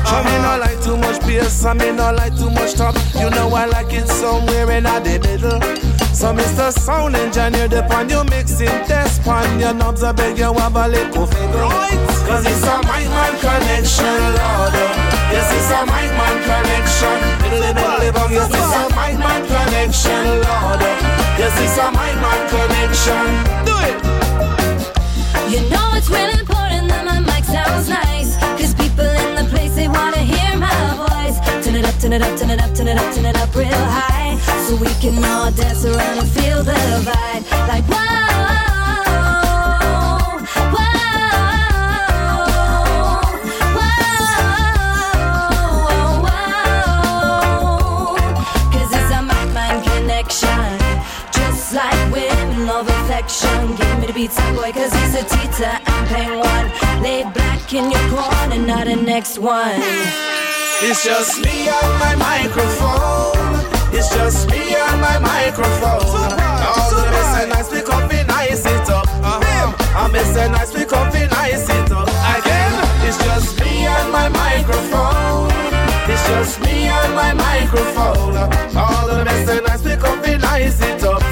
I 0.06 0.24
me 0.26 0.36
not 0.42 0.60
like 0.60 0.82
too 0.82 0.98
much 0.98 1.22
bass, 1.22 1.64
I 1.66 1.74
me 1.74 1.92
not 1.92 2.16
like 2.16 2.36
too 2.36 2.50
much 2.50 2.74
top. 2.74 2.96
You 3.14 3.30
know 3.30 3.54
I 3.54 3.66
like 3.66 3.94
it 3.94 4.08
somewhere 4.08 4.72
in 4.72 4.84
the 4.84 5.20
middle. 5.22 5.62
So 6.14 6.34
Mr. 6.34 6.72
Sound 6.72 7.16
Engineer, 7.16 7.68
depend 7.68 8.10
you 8.10 8.24
mixing 8.26 8.68
test 8.90 9.22
pan 9.22 9.60
your 9.60 9.74
knobs, 9.74 10.04
I 10.04 10.14
beg 10.14 10.40
you 10.40 10.52
have 10.52 10.76
a 10.76 10.88
little 10.88 11.28
figure. 11.28 11.70
Cause 12.26 12.46
it's 12.46 12.66
a 12.66 12.78
mic 12.90 13.06
man 13.14 13.34
connection, 13.40 14.34
Lord. 14.34 15.13
Yes, 15.34 15.50
it's 15.50 15.72
a 15.74 15.82
mic 15.90 16.14
man 16.14 16.38
connection. 16.46 17.18
Little 17.50 17.74
bit 17.74 17.90
live 18.06 18.32
yes, 18.32 18.54
it's 18.54 18.76
a 18.78 18.86
mic 18.94 19.18
man 19.18 19.42
connection, 19.50 20.26
Lord. 20.46 20.82
Yes, 21.42 21.58
it's 21.58 21.78
a 21.82 21.90
mic 21.90 22.16
man 22.22 22.42
connection. 22.54 23.26
Do 23.66 23.74
it. 23.90 23.98
You 25.50 25.68
know 25.74 25.90
it's 25.98 26.10
really 26.12 26.38
important 26.38 26.88
that 26.90 27.04
my 27.10 27.18
mic 27.18 27.46
sounds 27.46 27.90
nice. 27.90 28.38
Cause 28.62 28.76
people 28.76 29.10
in 29.10 29.34
the 29.34 29.50
place, 29.50 29.74
they 29.74 29.88
wanna 29.88 30.22
hear 30.22 30.54
my 30.56 30.70
voice. 31.02 31.42
Turn 31.66 31.82
it 31.82 31.86
up, 31.86 31.98
turn 31.98 32.14
it 32.14 32.22
up, 32.22 32.38
turn 32.38 32.52
it 32.52 32.62
up, 32.62 32.76
turn 32.76 32.88
it 32.88 32.98
up, 33.02 33.16
turn 33.16 33.26
it 33.26 33.36
up 33.36 33.56
real 33.56 33.86
high. 33.98 34.38
So 34.70 34.76
we 34.76 34.94
can 35.02 35.18
all 35.26 35.50
dance 35.50 35.84
around 35.84 36.20
and 36.20 36.30
feel 36.30 36.62
the 36.62 36.78
vibe. 37.10 37.44
Like, 37.68 37.86
whoa. 37.90 38.33
Women. 53.22 53.76
Give 53.76 54.00
me 54.00 54.08
the 54.08 54.14
beats, 54.14 54.38
boy, 54.56 54.72
cause 54.72 54.94
he's 54.94 55.16
a 55.16 55.24
Tita 55.24 55.82
and 55.86 56.08
Penguin. 56.08 57.04
Lay 57.04 57.24
back 57.24 57.74
in 57.74 57.92
your 57.92 58.02
corner, 58.10 58.66
not 58.66 58.86
the 58.86 58.96
next 58.96 59.38
one. 59.38 59.82
It's 60.82 61.04
just 61.04 61.42
me 61.44 61.70
and 61.70 62.00
my 62.00 62.16
microphone. 62.16 63.34
It's 63.94 64.10
just 64.14 64.50
me 64.50 64.76
and 64.76 65.02
my 65.02 65.20
microphone. 65.20 66.02
Uh-huh. 66.02 66.82
All 66.82 66.90
the 66.92 67.10
best 67.12 67.42
and 67.42 67.50
nice, 67.50 67.72
we 67.72 67.82
come 67.82 68.10
fi 68.10 68.24
nice 68.24 68.66
it 68.66 68.90
up. 68.90 69.08
I'm 69.96 70.12
best 70.12 70.38
and 70.38 70.54
nice, 70.54 70.74
we 70.74 70.86
come 70.86 71.12
fi 71.12 71.28
nice 71.28 71.70
it 71.70 71.92
up. 71.92 72.08
Again, 72.08 72.74
it's 73.08 73.18
just 73.24 73.60
me 73.60 73.86
and 73.86 74.12
my 74.12 74.30
microphone. 74.30 75.52
It's 76.10 76.28
just 76.28 76.60
me 76.62 76.88
and 76.88 77.14
my 77.16 77.34
microphone. 77.34 78.36
Uh, 78.36 78.76
all 78.76 79.08
the 79.08 79.24
best 79.24 79.50
and 79.50 79.66
nice, 79.66 79.84
we 79.84 79.96
come 79.96 80.22
fi 80.22 80.38
nice 80.38 80.82
it 80.82 81.04
up. 81.04 81.23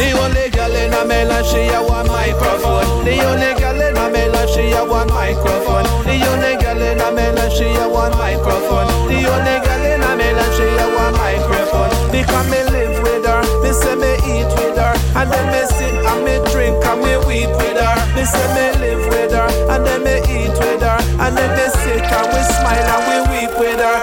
The 0.00 0.16
only 0.18 0.48
girl 0.48 0.74
in 0.74 0.94
a 0.94 1.04
melon, 1.04 1.44
she 1.44 1.68
a 1.68 1.82
one 1.82 2.08
microphone. 2.08 3.04
The 3.04 3.20
only 3.20 3.52
girl 3.60 3.80
in 3.80 3.96
a 3.96 4.10
melon, 4.10 4.48
she 4.48 4.72
a 4.72 4.82
one 4.82 5.08
microphone. 5.08 5.84
The 6.08 6.16
only 6.24 6.56
girl 6.56 6.80
in 6.80 7.00
a 7.00 7.12
melon, 7.12 7.50
she 7.52 7.68
a 7.76 7.86
one 7.86 8.16
microphone. 8.16 8.88
The 9.12 9.28
only 9.28 9.56
girl 9.60 9.84
in 9.84 10.00
a 10.00 10.16
melon, 10.16 10.50
she 10.56 10.64
a 10.64 10.86
one 10.96 11.12
microphone. 11.20 11.92
Because 12.10 12.48
me 12.48 12.64
live 12.72 12.96
with 13.02 13.26
her, 13.28 13.44
me 13.62 13.72
say 13.76 13.94
me 13.94 14.12
eat 14.24 14.48
with 14.56 14.80
her, 14.80 14.96
and 15.20 15.30
then 15.30 15.46
me 15.52 15.68
sit 15.68 15.92
and 15.92 16.24
me 16.24 16.40
drink 16.50 16.80
and 16.82 17.00
me 17.04 17.20
weep 17.28 17.52
with 17.60 17.76
her. 17.76 17.96
Me 18.16 18.24
say 18.24 18.48
me 18.56 18.66
live 18.80 19.04
with 19.12 19.32
her, 19.36 19.48
and 19.68 19.84
then 19.84 20.00
me 20.02 20.16
eat 20.32 20.56
with 20.56 20.80
her, 20.80 20.98
and 21.20 21.36
then 21.36 21.50
me 21.60 21.66
sit 21.84 22.08
and 22.08 22.26
we 22.32 22.40
smile 22.56 22.88
and 22.88 23.04
we 23.04 23.16
weep 23.36 23.52
with 23.60 23.80
her. 23.84 24.00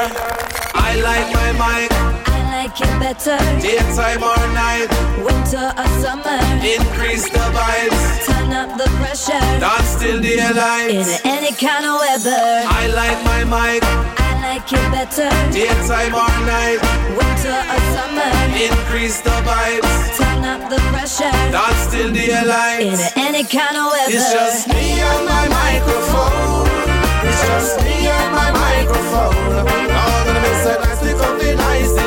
I 0.78 0.93
like 1.01 1.28
my 1.34 1.51
mic. 1.57 2.26
I 2.58 2.66
like 2.66 2.82
it 2.82 2.99
better. 2.99 3.38
Daytime 3.62 4.24
or 4.26 4.34
night, 4.58 4.89
Winter 5.22 5.70
or 5.78 5.89
summer. 6.01 6.41
increase 6.58 7.30
the 7.30 7.45
vibes. 7.53 8.26
Turn 8.26 8.51
up 8.51 8.74
the 8.82 8.89
pressure. 8.97 9.38
Dance 9.62 9.99
till 10.01 10.20
daylight. 10.20 10.89
In 10.89 11.05
any 11.24 11.53
kind 11.53 11.86
of 11.86 12.01
weather. 12.01 12.66
I 12.66 12.89
like 12.97 13.20
my 13.30 13.41
mic. 13.45 13.84
I 13.86 14.41
like 14.41 14.74
it 14.74 14.89
better. 14.89 15.30
Daytime 15.53 16.18
or 16.18 16.34
night, 16.49 16.82
Winter 17.14 17.62
or 17.62 17.82
summer. 17.93 18.26
increase 18.58 19.22
the 19.22 19.38
vibes. 19.45 20.18
Turn 20.18 20.43
up 20.43 20.68
the 20.68 20.82
pressure. 20.89 21.30
Dance 21.53 21.91
till 21.93 22.12
daylight. 22.12 22.82
In 22.82 22.97
any 23.22 23.43
kind 23.45 23.78
of 23.78 23.93
weather. 23.93 24.18
It's 24.18 24.34
just 24.34 24.68
me 24.70 24.97
and 24.97 25.26
my 25.30 25.45
microphone. 25.62 26.66
It's 27.22 27.38
just 27.53 27.78
me 27.86 28.08
and 28.10 28.32
my 28.34 28.49
microphone. 28.49 29.38
All 29.93 30.20
the 30.26 30.34
best 30.41 30.66
and 30.74 30.82
nice, 30.82 31.01
we 31.05 31.12
come 31.22 31.39
fi 31.39 31.53
nice 31.53 32.07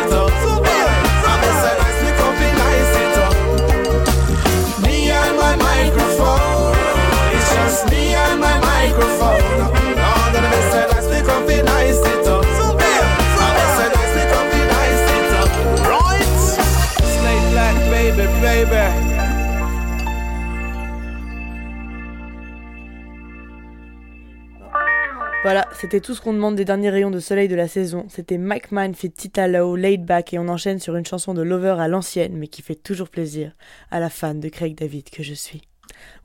Voilà, 25.43 25.66
c'était 25.72 26.01
tout 26.01 26.14
ce 26.14 26.20
qu'on 26.20 26.34
demande 26.34 26.57
des 26.57 26.66
derniers 26.66 26.91
rayons 26.91 27.11
de 27.11 27.18
soleil 27.18 27.49
de 27.49 27.55
la 27.55 27.66
saison. 27.66 28.05
C'était 28.09 28.36
Mike 28.36 28.72
Mann 28.72 28.95
fit 28.95 29.11
Tita 29.11 29.49
Lowe, 29.49 29.74
Laid 29.74 30.05
Back 30.05 30.34
et 30.34 30.38
on 30.38 30.49
enchaîne 30.49 30.78
sur 30.78 30.97
une 30.97 31.07
chanson 31.07 31.32
de 31.32 31.41
Lover 31.41 31.76
à 31.78 31.88
l'ancienne 31.88 32.36
mais 32.36 32.47
qui 32.47 32.61
fait 32.61 32.74
toujours 32.74 33.09
plaisir 33.09 33.53
à 33.91 34.01
la 34.01 34.11
fan 34.11 34.38
de 34.38 34.51
Craig 34.51 34.76
David 34.76 35.09
que 35.09 35.22
je 35.22 35.32
suis. 35.32 35.62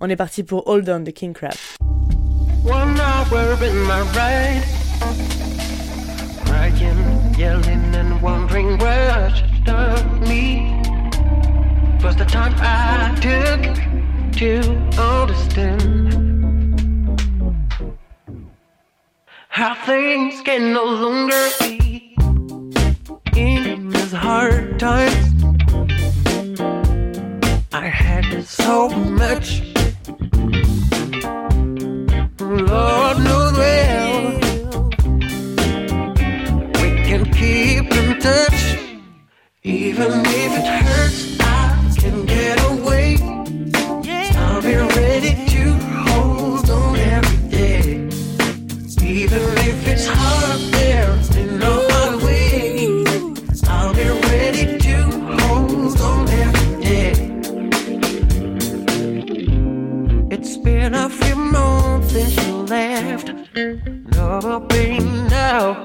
On 0.02 0.10
est 0.10 0.18
parti 0.18 0.44
pour 0.44 0.68
Hold 0.68 0.90
On 0.90 1.00
de 1.00 1.12
King 1.12 1.32
Crab. 1.32 1.54
One 2.66 3.00
hour 3.00 3.56
crying, 6.46 7.40
yelling, 7.40 7.96
and 7.96 8.22
wondering 8.22 8.78
where 8.80 9.32
me. 10.28 10.82
Was 12.04 12.16
the 12.18 12.26
time 12.26 12.54
I 12.58 13.16
took 13.22 13.62
to 14.40 14.60
understand 15.00 16.25
how 19.56 19.74
things 19.86 20.42
can 20.42 20.74
no 20.74 20.84
longer 20.84 21.48
be 21.62 22.14
in 23.38 23.90
these 23.90 24.12
hard 24.12 24.78
times. 24.78 25.28
I 27.72 27.88
had 27.88 28.44
so 28.44 28.90
much. 28.90 29.62
Lord 32.42 33.18
knows 33.28 33.54
well 33.58 34.90
we 36.82 36.90
can 37.08 37.24
keep 37.32 37.90
in 38.02 38.20
touch, 38.20 38.62
even 39.64 40.12
if 40.44 40.52
it 40.60 40.68
hurts. 40.84 41.38
I 41.40 41.96
can 41.98 42.26
get 42.26 42.60
away. 42.72 43.35
Been 64.60 65.28
now. 65.28 65.85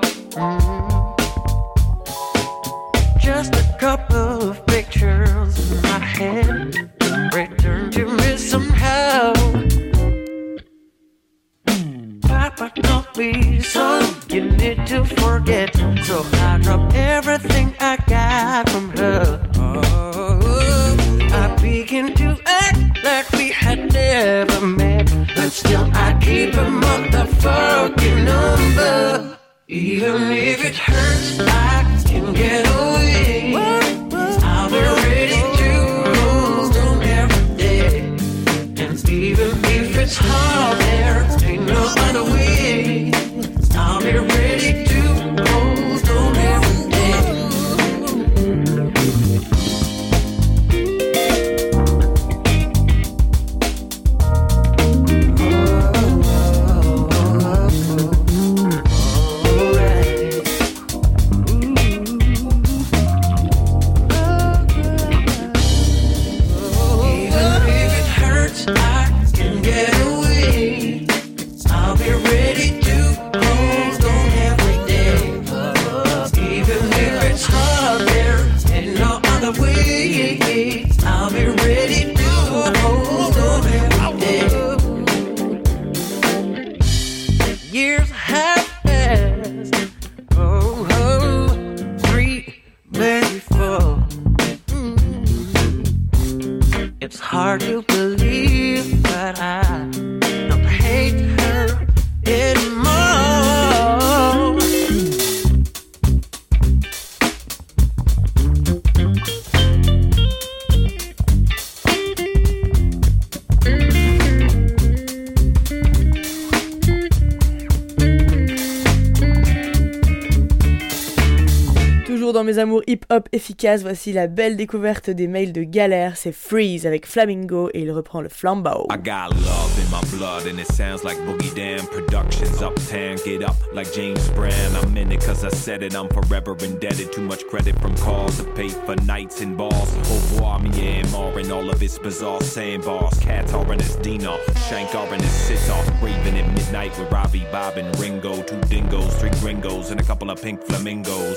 Dans 122.40 122.44
mes 122.44 122.58
amours 122.58 122.80
hip-hop 122.86 123.28
efficaces, 123.32 123.82
voici 123.82 124.14
la 124.14 124.26
belle 124.26 124.56
découverte 124.56 125.10
des 125.10 125.28
mails 125.28 125.52
de 125.52 125.62
Galère, 125.62 126.16
c'est 126.16 126.32
Freeze 126.32 126.86
avec 126.86 127.06
Flamingo 127.06 127.68
et 127.74 127.82
il 127.82 127.92
reprend 127.92 128.22
le 128.22 128.30
flambeau. 128.30 128.86
I 128.90 128.96
got 128.96 129.34
love 129.34 129.78
in 129.78 129.90
my 129.90 130.00
blood 130.16 130.46
and 130.46 130.58
it 130.58 130.66
sounds 130.72 131.04
like 131.04 131.18
Boogie 131.26 131.54
Down 131.54 131.86
Productions. 131.88 132.62
Uptown, 132.62 133.16
get 133.26 133.42
up 133.42 133.56
like 133.74 133.92
James 133.92 134.26
Brown. 134.30 134.74
I'm 134.82 134.96
in 134.96 135.12
it 135.12 135.20
cause 135.20 135.44
I 135.44 135.50
said 135.50 135.82
it, 135.82 135.94
I'm 135.94 136.08
forever 136.08 136.56
indebted. 136.64 137.12
Too 137.12 137.20
much 137.20 137.46
credit 137.46 137.78
from 137.78 137.94
cars 137.96 138.38
to 138.38 138.44
pay 138.54 138.70
for 138.70 138.96
nights 139.04 139.42
and 139.42 139.54
balls. 139.54 139.94
Au 140.08 140.14
revoir, 140.14 140.60
Myanmar 140.60 141.36
and 141.36 141.52
all 141.52 141.68
of 141.68 141.82
its 141.82 141.98
bizarre 141.98 142.40
sandbars. 142.40 143.20
Qatar 143.20 143.70
and 143.70 143.82
his 143.82 143.96
Dino, 143.96 144.38
Shankar 144.66 145.12
and 145.12 145.20
his 145.20 145.30
sitar. 145.30 145.84
Raven 146.00 146.38
at 146.38 146.48
midnight 146.54 146.98
with 146.98 147.12
Robbie, 147.12 147.44
Bob, 147.52 147.76
and 147.76 147.94
Ringo. 148.00 148.42
Two 148.44 148.58
dingoes, 148.62 149.14
three 149.16 149.30
gringos, 149.42 149.90
and 149.90 150.00
a 150.00 150.04
couple 150.04 150.30
of 150.30 150.40
pink 150.40 150.64
flamingos. 150.64 151.36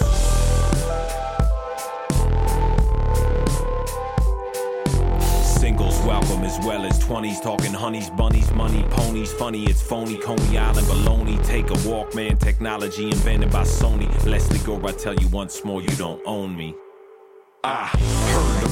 Welcome 6.06 6.44
as 6.44 6.60
well 6.66 6.86
as 6.86 7.00
20s. 7.00 7.42
Talking 7.42 7.72
honeys, 7.72 8.10
bunnies, 8.10 8.52
money, 8.52 8.84
ponies. 8.90 9.32
Funny, 9.32 9.64
it's 9.64 9.82
phony. 9.82 10.18
Coney 10.18 10.58
Island 10.58 10.86
baloney. 10.86 11.42
Take 11.46 11.70
a 11.70 11.90
walk, 11.90 12.14
man. 12.14 12.38
Technology 12.38 13.06
invented 13.06 13.52
by 13.52 13.64
Sony. 13.64 14.10
Lesley 14.26 14.60
Gore, 14.60 14.86
I 14.86 14.92
tell 14.92 15.16
you 15.16 15.30
once 15.30 15.64
more, 15.64 15.82
you 15.82 15.88
don't 15.96 16.22
own 16.26 16.58
me. 16.58 16.76
The 17.64 17.70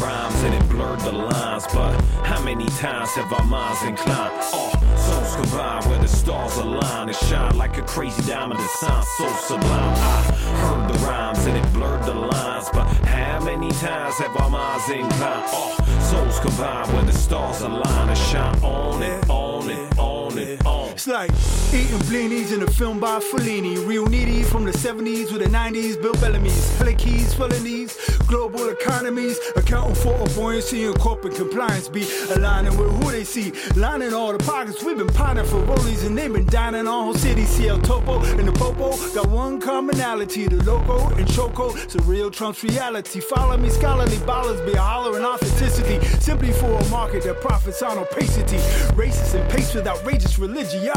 rhymes 0.01 0.43
and 0.43 0.53
it 0.53 0.69
blurred 0.69 0.99
the 1.01 1.11
lines, 1.11 1.65
but 1.73 1.93
how 2.25 2.41
many 2.43 2.65
times 2.65 3.11
have 3.11 3.31
our 3.31 3.45
minds 3.45 3.83
inclined? 3.83 4.33
Oh, 4.53 4.71
souls 4.97 5.35
combine 5.35 5.89
where 5.89 5.99
the 5.99 6.07
stars 6.07 6.57
align 6.57 7.07
and 7.09 7.15
shine 7.15 7.55
like 7.57 7.77
a 7.77 7.83
crazy 7.83 8.23
diamond 8.23 8.59
that 8.59 8.69
sounds 8.71 9.07
so 9.17 9.27
sublime. 9.47 9.93
I 9.95 10.21
heard 10.63 10.93
the 10.93 10.97
rhymes 11.05 11.45
and 11.45 11.57
it 11.57 11.73
blurred 11.73 12.03
the 12.03 12.13
lines, 12.13 12.69
but 12.73 12.85
how 13.05 13.39
many 13.43 13.69
times 13.71 14.15
have 14.15 14.35
our 14.37 14.49
minds 14.49 14.89
inclined? 14.89 15.45
Oh, 15.53 15.75
souls 16.09 16.39
combine 16.39 16.93
where 16.93 17.05
the 17.05 17.13
stars 17.13 17.61
align 17.61 18.09
and 18.09 18.17
shine 18.17 18.57
on 18.63 19.03
it, 19.03 19.29
on 19.29 19.69
it, 19.69 19.99
on 19.99 20.37
it, 20.37 20.65
on. 20.65 20.70
It's 21.01 21.07
like 21.07 21.31
eating 21.73 21.97
blinis 22.01 22.53
in 22.53 22.61
a 22.61 22.67
film 22.69 22.99
by 22.99 23.17
Fellini. 23.17 23.87
Real 23.87 24.05
needy 24.05 24.43
from 24.43 24.65
the 24.65 24.71
70s 24.71 25.31
with 25.31 25.41
the 25.41 25.49
90s. 25.49 25.99
Bill 25.99 26.13
Bellamy's, 26.13 26.79
Keys, 26.99 27.33
felonies, 27.33 27.97
global 28.27 28.69
economies, 28.69 29.39
accounting 29.55 29.95
for 29.95 30.13
a 30.13 30.29
buoyancy 30.35 30.85
and 30.85 30.99
corporate 30.99 31.33
compliance. 31.33 31.89
Be 31.89 32.05
aligning 32.35 32.77
with 32.77 32.91
who 32.91 33.09
they 33.09 33.23
see, 33.23 33.51
lining 33.75 34.13
all 34.13 34.31
the 34.31 34.43
pockets. 34.43 34.83
We've 34.83 34.95
been 34.97 35.07
pining 35.07 35.45
for 35.45 35.63
rollies 35.63 36.05
and 36.05 36.15
they've 36.15 36.31
been 36.31 36.45
dining 36.45 36.87
on 36.87 37.05
whole 37.05 37.13
city. 37.15 37.45
CL 37.45 37.79
Topo 37.81 38.23
and 38.23 38.47
the 38.47 38.51
Popo 38.51 38.91
got 39.15 39.27
one 39.27 39.59
commonality: 39.59 40.47
the 40.47 40.63
logo 40.63 41.07
and 41.15 41.27
choco. 41.33 41.75
It's 41.77 41.95
a 41.95 42.01
real 42.03 42.29
Trump's 42.29 42.63
reality. 42.63 43.21
Follow 43.21 43.57
me, 43.57 43.69
scholarly 43.69 44.17
ballers 44.17 44.63
be 44.67 44.73
hollering 44.73 45.25
authenticity 45.25 45.99
simply 46.19 46.51
for 46.51 46.71
a 46.71 46.89
market 46.89 47.23
that 47.23 47.41
profits 47.41 47.81
on 47.81 47.97
opacity. 47.97 48.57
Racist 48.93 49.33
and 49.33 49.49
pace 49.49 49.73
with 49.73 49.87
outrageous 49.87 50.37
religiosity. 50.37 50.90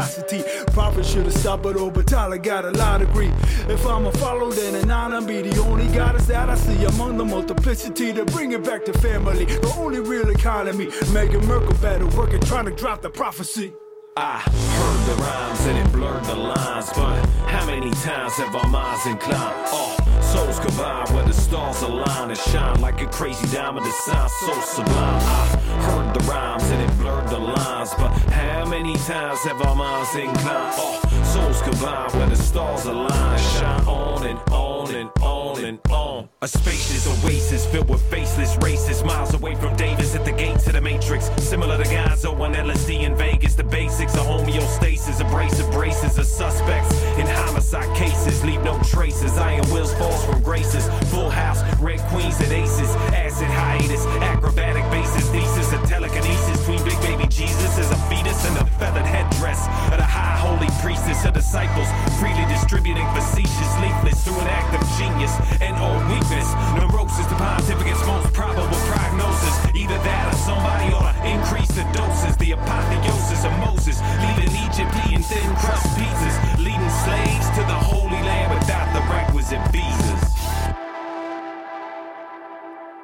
Prophet 0.73 1.05
should 1.05 1.25
have 1.25 1.33
stopped, 1.33 1.63
but 1.63 1.75
oh, 1.77 1.89
but 1.89 2.07
Tyler 2.07 2.37
got 2.37 2.65
a 2.65 2.71
lot 2.71 3.01
of 3.01 3.11
grief. 3.13 3.33
If 3.69 3.85
I'm 3.85 4.05
a 4.05 4.11
follow, 4.13 4.51
then 4.51 4.75
an 4.75 4.91
honor 4.91 5.21
be 5.21 5.41
the 5.41 5.59
only 5.61 5.87
goddess 5.87 6.25
that 6.27 6.49
I 6.49 6.55
see 6.55 6.83
among 6.85 7.17
the 7.17 7.25
multiplicity 7.25 8.13
to 8.13 8.25
bring 8.25 8.51
it 8.51 8.63
back 8.63 8.85
to 8.85 8.93
family. 8.93 9.45
The 9.45 9.73
only 9.77 9.99
real 9.99 10.29
economy. 10.29 10.87
Meghan 11.15 11.45
Merkel 11.45 11.73
better 11.77 12.07
working, 12.07 12.41
trying 12.41 12.65
to 12.65 12.71
drop 12.71 13.01
the 13.01 13.09
prophecy. 13.09 13.73
I 14.17 14.39
heard 14.39 15.15
the 15.17 15.21
rhymes 15.21 15.65
and 15.65 15.77
it 15.77 15.91
blurred 15.91 16.23
the 16.23 16.35
lines, 16.35 16.89
but 16.95 17.25
how 17.47 17.65
many 17.65 17.91
times 17.91 18.33
have 18.35 18.55
our 18.55 18.67
minds 18.69 19.05
inclined? 19.05 19.53
Oh, 19.67 19.97
souls 20.21 20.59
combine 20.59 21.13
where 21.13 21.25
the 21.25 21.33
stars 21.33 21.81
align 21.81 22.29
and 22.29 22.39
shine 22.39 22.79
like 22.79 23.01
a 23.01 23.07
crazy 23.07 23.45
diamond 23.53 23.85
that 23.85 23.93
sounds 24.05 24.31
so 24.39 24.53
sublime. 24.61 25.21
I 25.21 25.45
heard 25.83 26.13
the 26.13 26.23
rhymes 26.31 26.63
and 26.63 26.81
it 26.81 26.94
the 27.29 27.39
lines, 27.39 27.93
but 27.97 28.11
how 28.31 28.65
many 28.65 28.95
times 28.95 29.39
have 29.43 29.61
our 29.61 29.75
minds 29.75 30.15
inclined? 30.15 30.75
Oh, 30.77 31.04
souls 31.35 31.61
combine 31.61 32.09
where 32.17 32.29
the 32.29 32.35
stars 32.35 32.85
align 32.85 33.39
shine 33.39 33.81
on 33.87 34.25
and 34.25 34.39
on 34.51 34.95
and 34.95 35.09
on 35.21 35.65
and 35.65 35.79
on. 35.89 36.29
A 36.41 36.47
spacious 36.47 37.05
oasis 37.07 37.65
filled 37.65 37.89
with 37.89 38.01
faceless 38.09 38.55
racists, 38.57 39.05
miles 39.05 39.33
away 39.33 39.55
from 39.55 39.75
Davis 39.75 40.15
at 40.15 40.23
the 40.23 40.31
gates 40.31 40.67
of 40.67 40.73
the 40.73 40.81
Matrix. 40.81 41.29
Similar 41.43 41.77
to 41.83 41.89
Gonzo 41.89 42.39
on 42.39 42.53
LSD 42.53 43.03
in 43.03 43.15
Vegas, 43.15 43.55
the 43.55 43.63
basics 43.63 44.13
of 44.13 44.25
homeostasis, 44.25 45.19
abrasive 45.19 45.69
braces 45.71 46.17
of 46.17 46.25
suspects 46.25 46.93
in 47.19 47.27
homicide 47.27 47.91
cases. 47.97 48.43
Leave 48.45 48.63
no 48.63 48.79
traces. 48.83 49.37
Iron 49.37 49.65
wheels 49.71 49.93
falls 49.95 50.23
from 50.25 50.41
graces. 50.41 50.87
Full 51.11 51.29
house, 51.29 51.61
red 51.79 51.99
queens 52.11 52.39
and 52.39 52.51
aces. 52.51 52.89
Acid 53.25 53.47
hiatus, 53.47 54.05
acrobatic 54.31 54.83
basis, 54.89 55.29
thesis, 55.31 55.73
a 55.73 55.79
telekinesis 55.87 56.59
between 56.59 56.81
big 56.85 56.99
baby 57.01 57.27
Jesus 57.27 57.77
as 57.77 57.91
a 57.91 57.97
fetus 58.07 58.45
and 58.45 58.57
a 58.57 58.65
feathered 58.79 59.05
headdress 59.05 59.67
of 59.91 60.04
high 60.15 60.39
holy 60.39 60.71
priestess 60.79 61.27
of 61.27 61.33
disciples, 61.35 61.87
freely 62.19 62.45
distributing 62.47 63.05
facetious 63.11 63.71
leaflets 63.83 64.23
through 64.23 64.39
an 64.39 64.47
act 64.47 64.71
of 64.71 64.81
genius 64.95 65.35
and 65.59 65.75
or 65.83 65.95
weakness. 66.07 66.47
Neurosis, 66.79 67.27
the 67.27 67.35
pontificate's 67.35 68.05
most 68.07 68.31
probable 68.31 68.79
prognosis. 68.87 69.55
Either 69.75 69.99
that 70.07 70.23
or 70.31 70.37
somebody 70.39 70.87
ought 70.95 71.11
to 71.11 71.23
increase 71.27 71.71
the 71.75 71.83
doses. 71.91 72.33
The 72.37 72.51
apotheosis 72.55 73.43
of 73.43 73.53
Moses, 73.59 73.97
leaving 74.23 74.51
Egypt 74.63 74.91
eating 75.03 75.23
thin 75.23 75.49
crust 75.59 75.87
pizzas, 75.99 76.35
leading 76.63 76.93
slaves 77.03 77.47
to 77.57 77.61
the 77.67 77.79
Holy 77.91 78.21
Land 78.23 78.53
without 78.55 78.87
the 78.95 79.03
requisite 79.11 79.63
visas. 79.71 80.23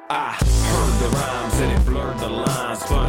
I 0.08 0.36
heard 0.68 0.94
the 1.02 1.08
rhymes 1.16 1.56
and 1.64 1.70
it 1.72 1.82
blurred 1.86 2.18
the 2.18 2.28
lines, 2.28 2.82
but 2.88 3.01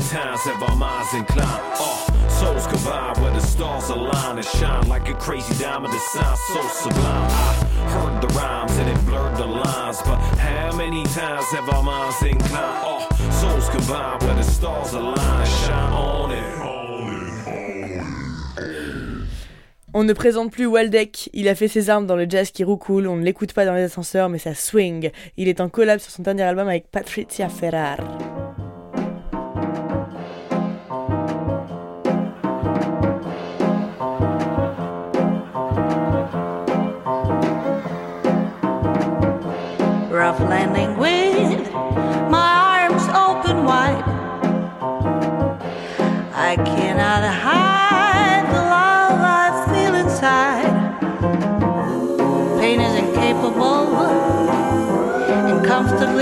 have 0.00 0.62
our 0.62 0.76
minds 0.76 1.14
inclined. 1.14 1.62
Oh, 1.78 2.06
souls 2.28 2.66
combine 2.66 3.22
where 3.22 3.32
the 3.32 3.40
stars 3.40 3.88
align 3.88 4.36
and 4.36 4.44
shine 4.44 4.88
like 4.88 5.08
a 5.08 5.14
crazy 5.14 5.54
diamond 5.62 5.92
that 5.92 6.00
sounds 6.12 6.40
so 6.52 6.62
sublime. 6.68 7.30
I 7.30 7.90
heard 7.90 8.20
the 8.20 8.28
rhymes 8.34 8.76
and 8.78 8.88
it 8.88 9.06
blurred 9.06 9.36
the 9.36 9.46
lines, 9.46 10.00
but 10.02 10.18
how 10.38 10.76
many 10.76 11.04
times 11.04 11.46
have 11.52 11.68
our 11.68 11.82
minds 11.82 12.22
inclined? 12.22 12.84
Oh, 12.84 13.08
souls 13.30 13.68
combine 13.70 14.18
where 14.20 14.34
the 14.34 14.42
stars 14.42 14.92
align 14.92 15.18
and 15.18 15.48
shine 15.48 15.92
on 15.92 16.30
it. 16.32 16.56
On 19.94 20.04
ne 20.04 20.12
présente 20.12 20.52
plus 20.52 20.66
Waldeck, 20.66 21.30
il 21.32 21.48
a 21.48 21.54
fait 21.54 21.68
ses 21.68 21.88
armes 21.88 22.06
dans 22.06 22.16
le 22.16 22.26
jazz 22.28 22.50
qui 22.50 22.64
roucoule, 22.64 23.06
on 23.06 23.16
ne 23.16 23.24
l'écoute 23.24 23.54
pas 23.54 23.64
dans 23.64 23.72
les 23.72 23.84
ascenseurs 23.84 24.28
mais 24.28 24.38
ça 24.38 24.54
swing. 24.54 25.10
Il 25.38 25.48
est 25.48 25.58
en 25.58 25.70
collab 25.70 26.00
sur 26.00 26.12
son 26.12 26.22
dernier 26.22 26.42
album 26.42 26.68
avec 26.68 26.90
Patricia 26.90 27.48
Ferrar. 27.48 27.96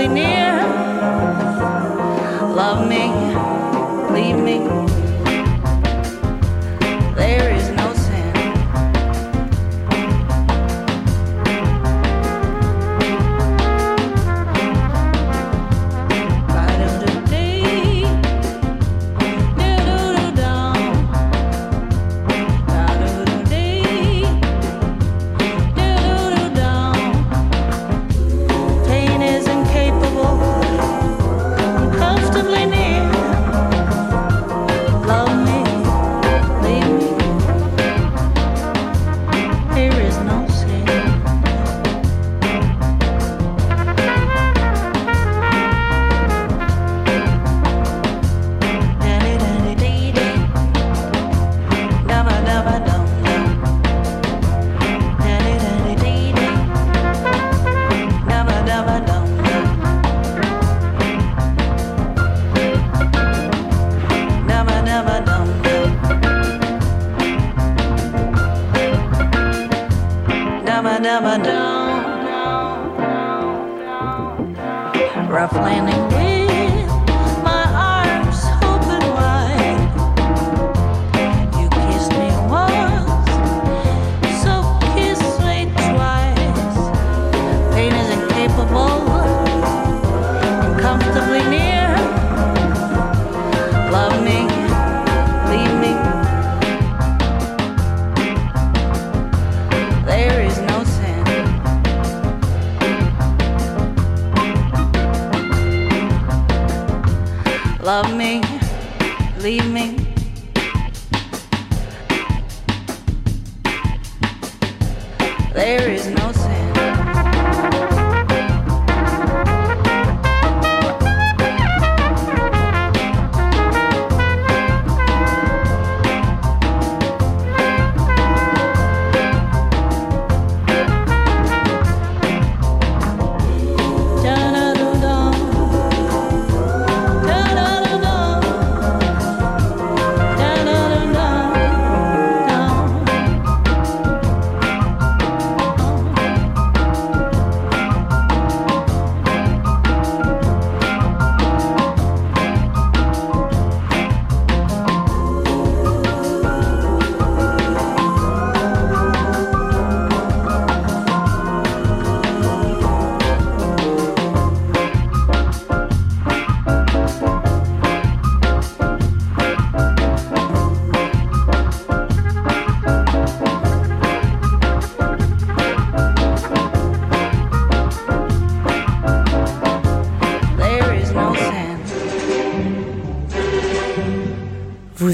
Near. 0.07 0.61
Love 2.55 2.87
me, 2.87 3.11
leave 4.13 4.37
me. 4.37 4.94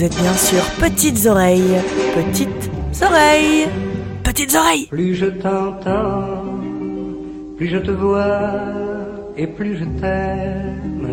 Vous 0.02 0.08
êtes 0.08 0.18
bien 0.20 0.34
sûr 0.34 0.64
Petites 0.80 1.28
Oreilles. 1.28 1.78
Petites 2.16 2.72
Oreilles. 3.04 3.68
Petites 4.24 4.56
Oreilles. 4.56 4.88
Plus 4.88 5.14
je 5.14 5.28
t'entends, 5.28 6.44
plus 7.56 7.68
je 7.68 7.78
te 7.78 7.92
vois 7.92 8.50
et 9.38 9.46
plus 9.46 9.78
je 9.78 9.86
t'aime. 10.02 11.08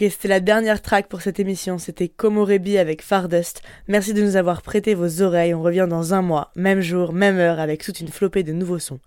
Ok, 0.00 0.06
c'était 0.12 0.28
la 0.28 0.38
dernière 0.38 0.80
track 0.80 1.08
pour 1.08 1.22
cette 1.22 1.40
émission. 1.40 1.76
C'était 1.76 2.08
Komorebi 2.08 2.78
avec 2.78 3.02
Fardust. 3.02 3.62
Merci 3.88 4.14
de 4.14 4.22
nous 4.22 4.36
avoir 4.36 4.62
prêté 4.62 4.94
vos 4.94 5.22
oreilles. 5.22 5.54
On 5.54 5.62
revient 5.62 5.88
dans 5.90 6.14
un 6.14 6.22
mois, 6.22 6.52
même 6.54 6.80
jour, 6.80 7.12
même 7.12 7.38
heure, 7.38 7.58
avec 7.58 7.82
toute 7.82 7.98
une 7.98 8.06
flopée 8.06 8.44
de 8.44 8.52
nouveaux 8.52 8.78
sons. 8.78 9.00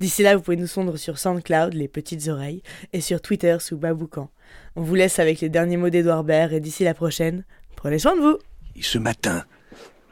D'ici 0.00 0.24
là, 0.24 0.34
vous 0.34 0.42
pouvez 0.42 0.56
nous 0.56 0.66
sondre 0.66 0.96
sur 0.96 1.16
SoundCloud, 1.16 1.74
les 1.74 1.86
petites 1.86 2.26
oreilles, 2.26 2.64
et 2.92 3.00
sur 3.00 3.22
Twitter 3.22 3.56
sous 3.60 3.76
Baboucan. 3.76 4.30
On 4.74 4.82
vous 4.82 4.96
laisse 4.96 5.20
avec 5.20 5.40
les 5.40 5.48
derniers 5.48 5.76
mots 5.76 5.90
d'Edouard 5.90 6.24
Baird 6.24 6.52
et 6.52 6.58
d'ici 6.58 6.82
la 6.82 6.94
prochaine, 6.94 7.44
prenez 7.76 8.00
soin 8.00 8.16
de 8.16 8.22
vous. 8.22 8.38
Et 8.74 8.82
ce 8.82 8.98
matin, 8.98 9.44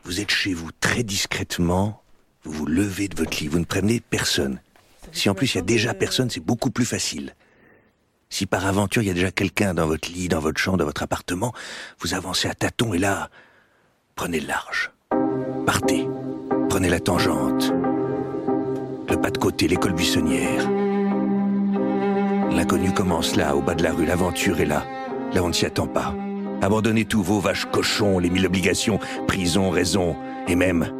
vous 0.04 0.20
êtes 0.20 0.30
chez 0.30 0.54
vous 0.54 0.70
très 0.78 1.02
discrètement, 1.02 2.04
vous 2.44 2.52
vous 2.52 2.66
levez 2.66 3.08
de 3.08 3.16
votre 3.16 3.36
lit, 3.40 3.48
vous 3.48 3.58
ne 3.58 3.64
prévenez 3.64 3.98
personne. 3.98 4.60
Si 5.10 5.28
en 5.28 5.34
plus 5.34 5.56
il 5.56 5.58
y 5.58 5.60
a 5.60 5.64
déjà 5.64 5.92
personne, 5.92 6.30
c'est 6.30 6.38
beaucoup 6.38 6.70
plus 6.70 6.84
facile. 6.84 7.34
Si 8.30 8.46
par 8.46 8.64
aventure 8.66 9.02
il 9.02 9.08
y 9.08 9.10
a 9.10 9.14
déjà 9.14 9.32
quelqu'un 9.32 9.74
dans 9.74 9.86
votre 9.86 10.08
lit, 10.08 10.28
dans 10.28 10.38
votre 10.38 10.58
chambre, 10.58 10.78
dans 10.78 10.84
votre 10.84 11.02
appartement, 11.02 11.52
vous 11.98 12.14
avancez 12.14 12.48
à 12.48 12.54
tâtons 12.54 12.94
et 12.94 12.98
là, 12.98 13.28
prenez 14.14 14.40
le 14.40 14.46
large. 14.46 14.92
Partez. 15.66 16.08
Prenez 16.68 16.88
la 16.88 17.00
tangente. 17.00 17.72
Le 19.08 19.16
pas 19.20 19.32
de 19.32 19.38
côté, 19.38 19.66
l'école 19.66 19.92
buissonnière. 19.94 20.70
L'inconnu 22.52 22.92
commence 22.92 23.34
là, 23.34 23.56
au 23.56 23.60
bas 23.60 23.74
de 23.74 23.82
la 23.82 23.92
rue, 23.92 24.06
l'aventure 24.06 24.60
est 24.60 24.66
là. 24.66 24.84
Là 25.34 25.42
on 25.42 25.48
ne 25.48 25.52
s'y 25.52 25.66
attend 25.66 25.88
pas. 25.88 26.14
Abandonnez 26.62 27.06
tous 27.06 27.22
vos 27.22 27.40
vaches 27.40 27.66
cochons, 27.66 28.20
les 28.20 28.30
mille 28.30 28.46
obligations, 28.46 29.00
prison, 29.26 29.70
raison, 29.70 30.16
et 30.46 30.54
même, 30.54 30.92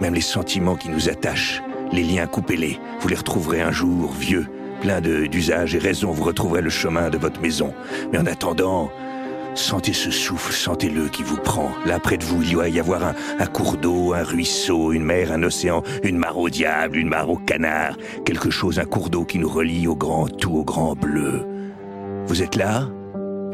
même 0.00 0.14
les 0.14 0.20
sentiments 0.20 0.76
qui 0.76 0.90
nous 0.90 1.08
attachent, 1.08 1.62
les 1.92 2.02
liens, 2.02 2.26
coupez-les. 2.26 2.78
Vous 3.00 3.08
les 3.08 3.16
retrouverez 3.16 3.62
un 3.62 3.70
jour, 3.70 4.12
vieux, 4.12 4.46
plein 4.84 5.00
d'usages 5.00 5.74
et 5.74 5.78
raison, 5.78 6.10
vous 6.10 6.24
retrouverez 6.24 6.60
le 6.60 6.68
chemin 6.68 7.08
de 7.08 7.16
votre 7.16 7.40
maison. 7.40 7.72
Mais 8.12 8.18
en 8.18 8.26
attendant, 8.26 8.90
sentez 9.54 9.94
ce 9.94 10.10
souffle, 10.10 10.52
sentez-le 10.52 11.08
qui 11.08 11.22
vous 11.22 11.38
prend. 11.38 11.70
Là, 11.86 11.98
près 11.98 12.18
de 12.18 12.24
vous, 12.24 12.42
il 12.42 12.52
doit 12.52 12.68
y 12.68 12.78
avoir 12.78 13.00
un, 13.02 13.46
cours 13.46 13.78
d'eau, 13.78 14.12
un 14.12 14.22
ruisseau, 14.22 14.92
une 14.92 15.02
mer, 15.02 15.32
un 15.32 15.42
océan, 15.42 15.82
une 16.02 16.18
mare 16.18 16.36
au 16.36 16.50
diable, 16.50 16.98
une 16.98 17.08
mare 17.08 17.30
au 17.30 17.38
canard, 17.38 17.96
quelque 18.26 18.50
chose, 18.50 18.78
un 18.78 18.84
cours 18.84 19.08
d'eau 19.08 19.24
qui 19.24 19.38
nous 19.38 19.48
relie 19.48 19.86
au 19.86 19.96
grand 19.96 20.28
tout, 20.28 20.52
au 20.52 20.64
grand 20.64 20.94
bleu. 20.94 21.46
Vous 22.26 22.42
êtes 22.42 22.54
là? 22.54 22.86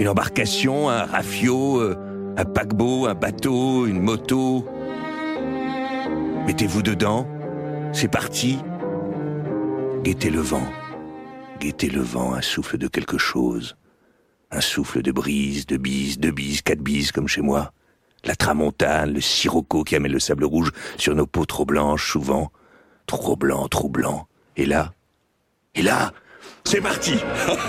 Une 0.00 0.08
embarcation, 0.08 0.90
un 0.90 1.04
rafio, 1.04 1.78
euh, 1.78 2.34
un 2.38 2.44
paquebot, 2.44 3.06
un 3.06 3.14
bateau, 3.14 3.86
une 3.86 4.00
moto? 4.00 4.66
Mettez-vous 6.48 6.82
dedans, 6.82 7.28
c'est 7.92 8.10
parti. 8.10 8.58
Guettez 10.02 10.30
le 10.30 10.40
vent. 10.40 10.66
Guettez 11.60 11.90
le 11.90 12.00
vent, 12.00 12.32
un 12.32 12.40
souffle 12.40 12.78
de 12.78 12.88
quelque 12.88 13.18
chose. 13.18 13.76
Un 14.50 14.62
souffle 14.62 15.02
de 15.02 15.12
brise, 15.12 15.66
de 15.66 15.76
bise, 15.76 16.18
de 16.18 16.30
bise, 16.30 16.62
quatre 16.62 16.80
bises 16.80 17.12
comme 17.12 17.28
chez 17.28 17.42
moi. 17.42 17.74
La 18.24 18.34
tramontane, 18.34 19.12
le 19.12 19.20
sirocco 19.20 19.84
qui 19.84 19.94
amène 19.94 20.12
le 20.12 20.20
sable 20.20 20.44
rouge 20.44 20.72
sur 20.96 21.14
nos 21.14 21.26
peaux 21.26 21.44
trop 21.44 21.66
blanches 21.66 22.10
souvent. 22.10 22.50
Trop 23.04 23.36
blanc, 23.36 23.68
trop 23.68 23.90
blanc. 23.90 24.26
Et 24.56 24.64
là 24.64 24.94
Et 25.74 25.82
là 25.82 26.14
C'est 26.70 26.80
parti. 26.80 27.14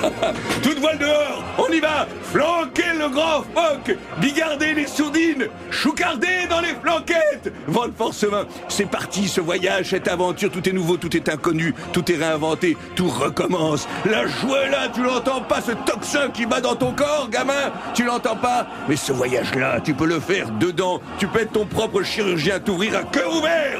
Toute 0.61 0.77
voile 0.77 0.99
dehors 0.99 1.43
On 1.57 1.73
y 1.73 1.79
va. 1.79 2.05
Flanquez 2.21 2.93
le 2.99 3.09
grand 3.09 3.41
phoque. 3.41 3.97
Bigardez 4.19 4.75
les 4.75 4.85
sourdines. 4.85 5.47
Choucardez 5.71 6.45
dans 6.47 6.61
les 6.61 6.75
flanquettes. 6.79 7.51
Vent 7.65 7.87
de 7.87 7.93
force 7.93 8.23
main. 8.25 8.45
C'est 8.67 8.85
parti 8.85 9.27
ce 9.27 9.41
voyage, 9.41 9.89
cette 9.89 10.07
aventure, 10.07 10.51
tout 10.51 10.69
est 10.69 10.71
nouveau, 10.71 10.97
tout 10.97 11.17
est 11.17 11.29
inconnu, 11.29 11.73
tout 11.93 12.11
est 12.11 12.15
réinventé, 12.15 12.77
tout 12.95 13.09
recommence. 13.09 13.87
La 14.05 14.27
joie 14.27 14.67
là, 14.67 14.87
tu 14.93 15.01
l'entends 15.01 15.41
pas, 15.41 15.61
ce 15.61 15.71
tocsin 15.71 16.29
qui 16.29 16.45
bat 16.45 16.61
dans 16.61 16.75
ton 16.75 16.93
corps, 16.93 17.27
gamin? 17.27 17.71
Tu 17.95 18.03
l'entends 18.03 18.35
pas? 18.35 18.67
Mais 18.87 18.97
ce 18.97 19.13
voyage-là, 19.13 19.81
tu 19.81 19.95
peux 19.95 20.05
le 20.05 20.19
faire 20.19 20.51
dedans, 20.51 21.01
tu 21.17 21.25
peux 21.25 21.39
être 21.39 21.53
ton 21.53 21.65
propre 21.65 22.03
chirurgien, 22.03 22.59
t'ouvrir 22.59 22.95
à 22.97 23.03
cœur 23.05 23.35
ouvert. 23.35 23.79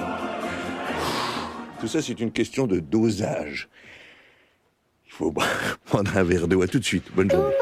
Tout 1.79 1.87
ça, 1.87 2.01
c'est 2.01 2.19
une 2.19 2.31
question 2.31 2.65
de 2.65 2.79
dosage. 2.79 3.69
Il 5.11 5.17
faut 5.17 5.33
prendre 5.85 6.17
un 6.17 6.23
verre 6.23 6.47
d'eau. 6.47 6.61
À 6.61 6.67
tout 6.67 6.79
de 6.79 6.85
suite. 6.85 7.05
Bonne 7.15 7.29
journée. 7.29 7.53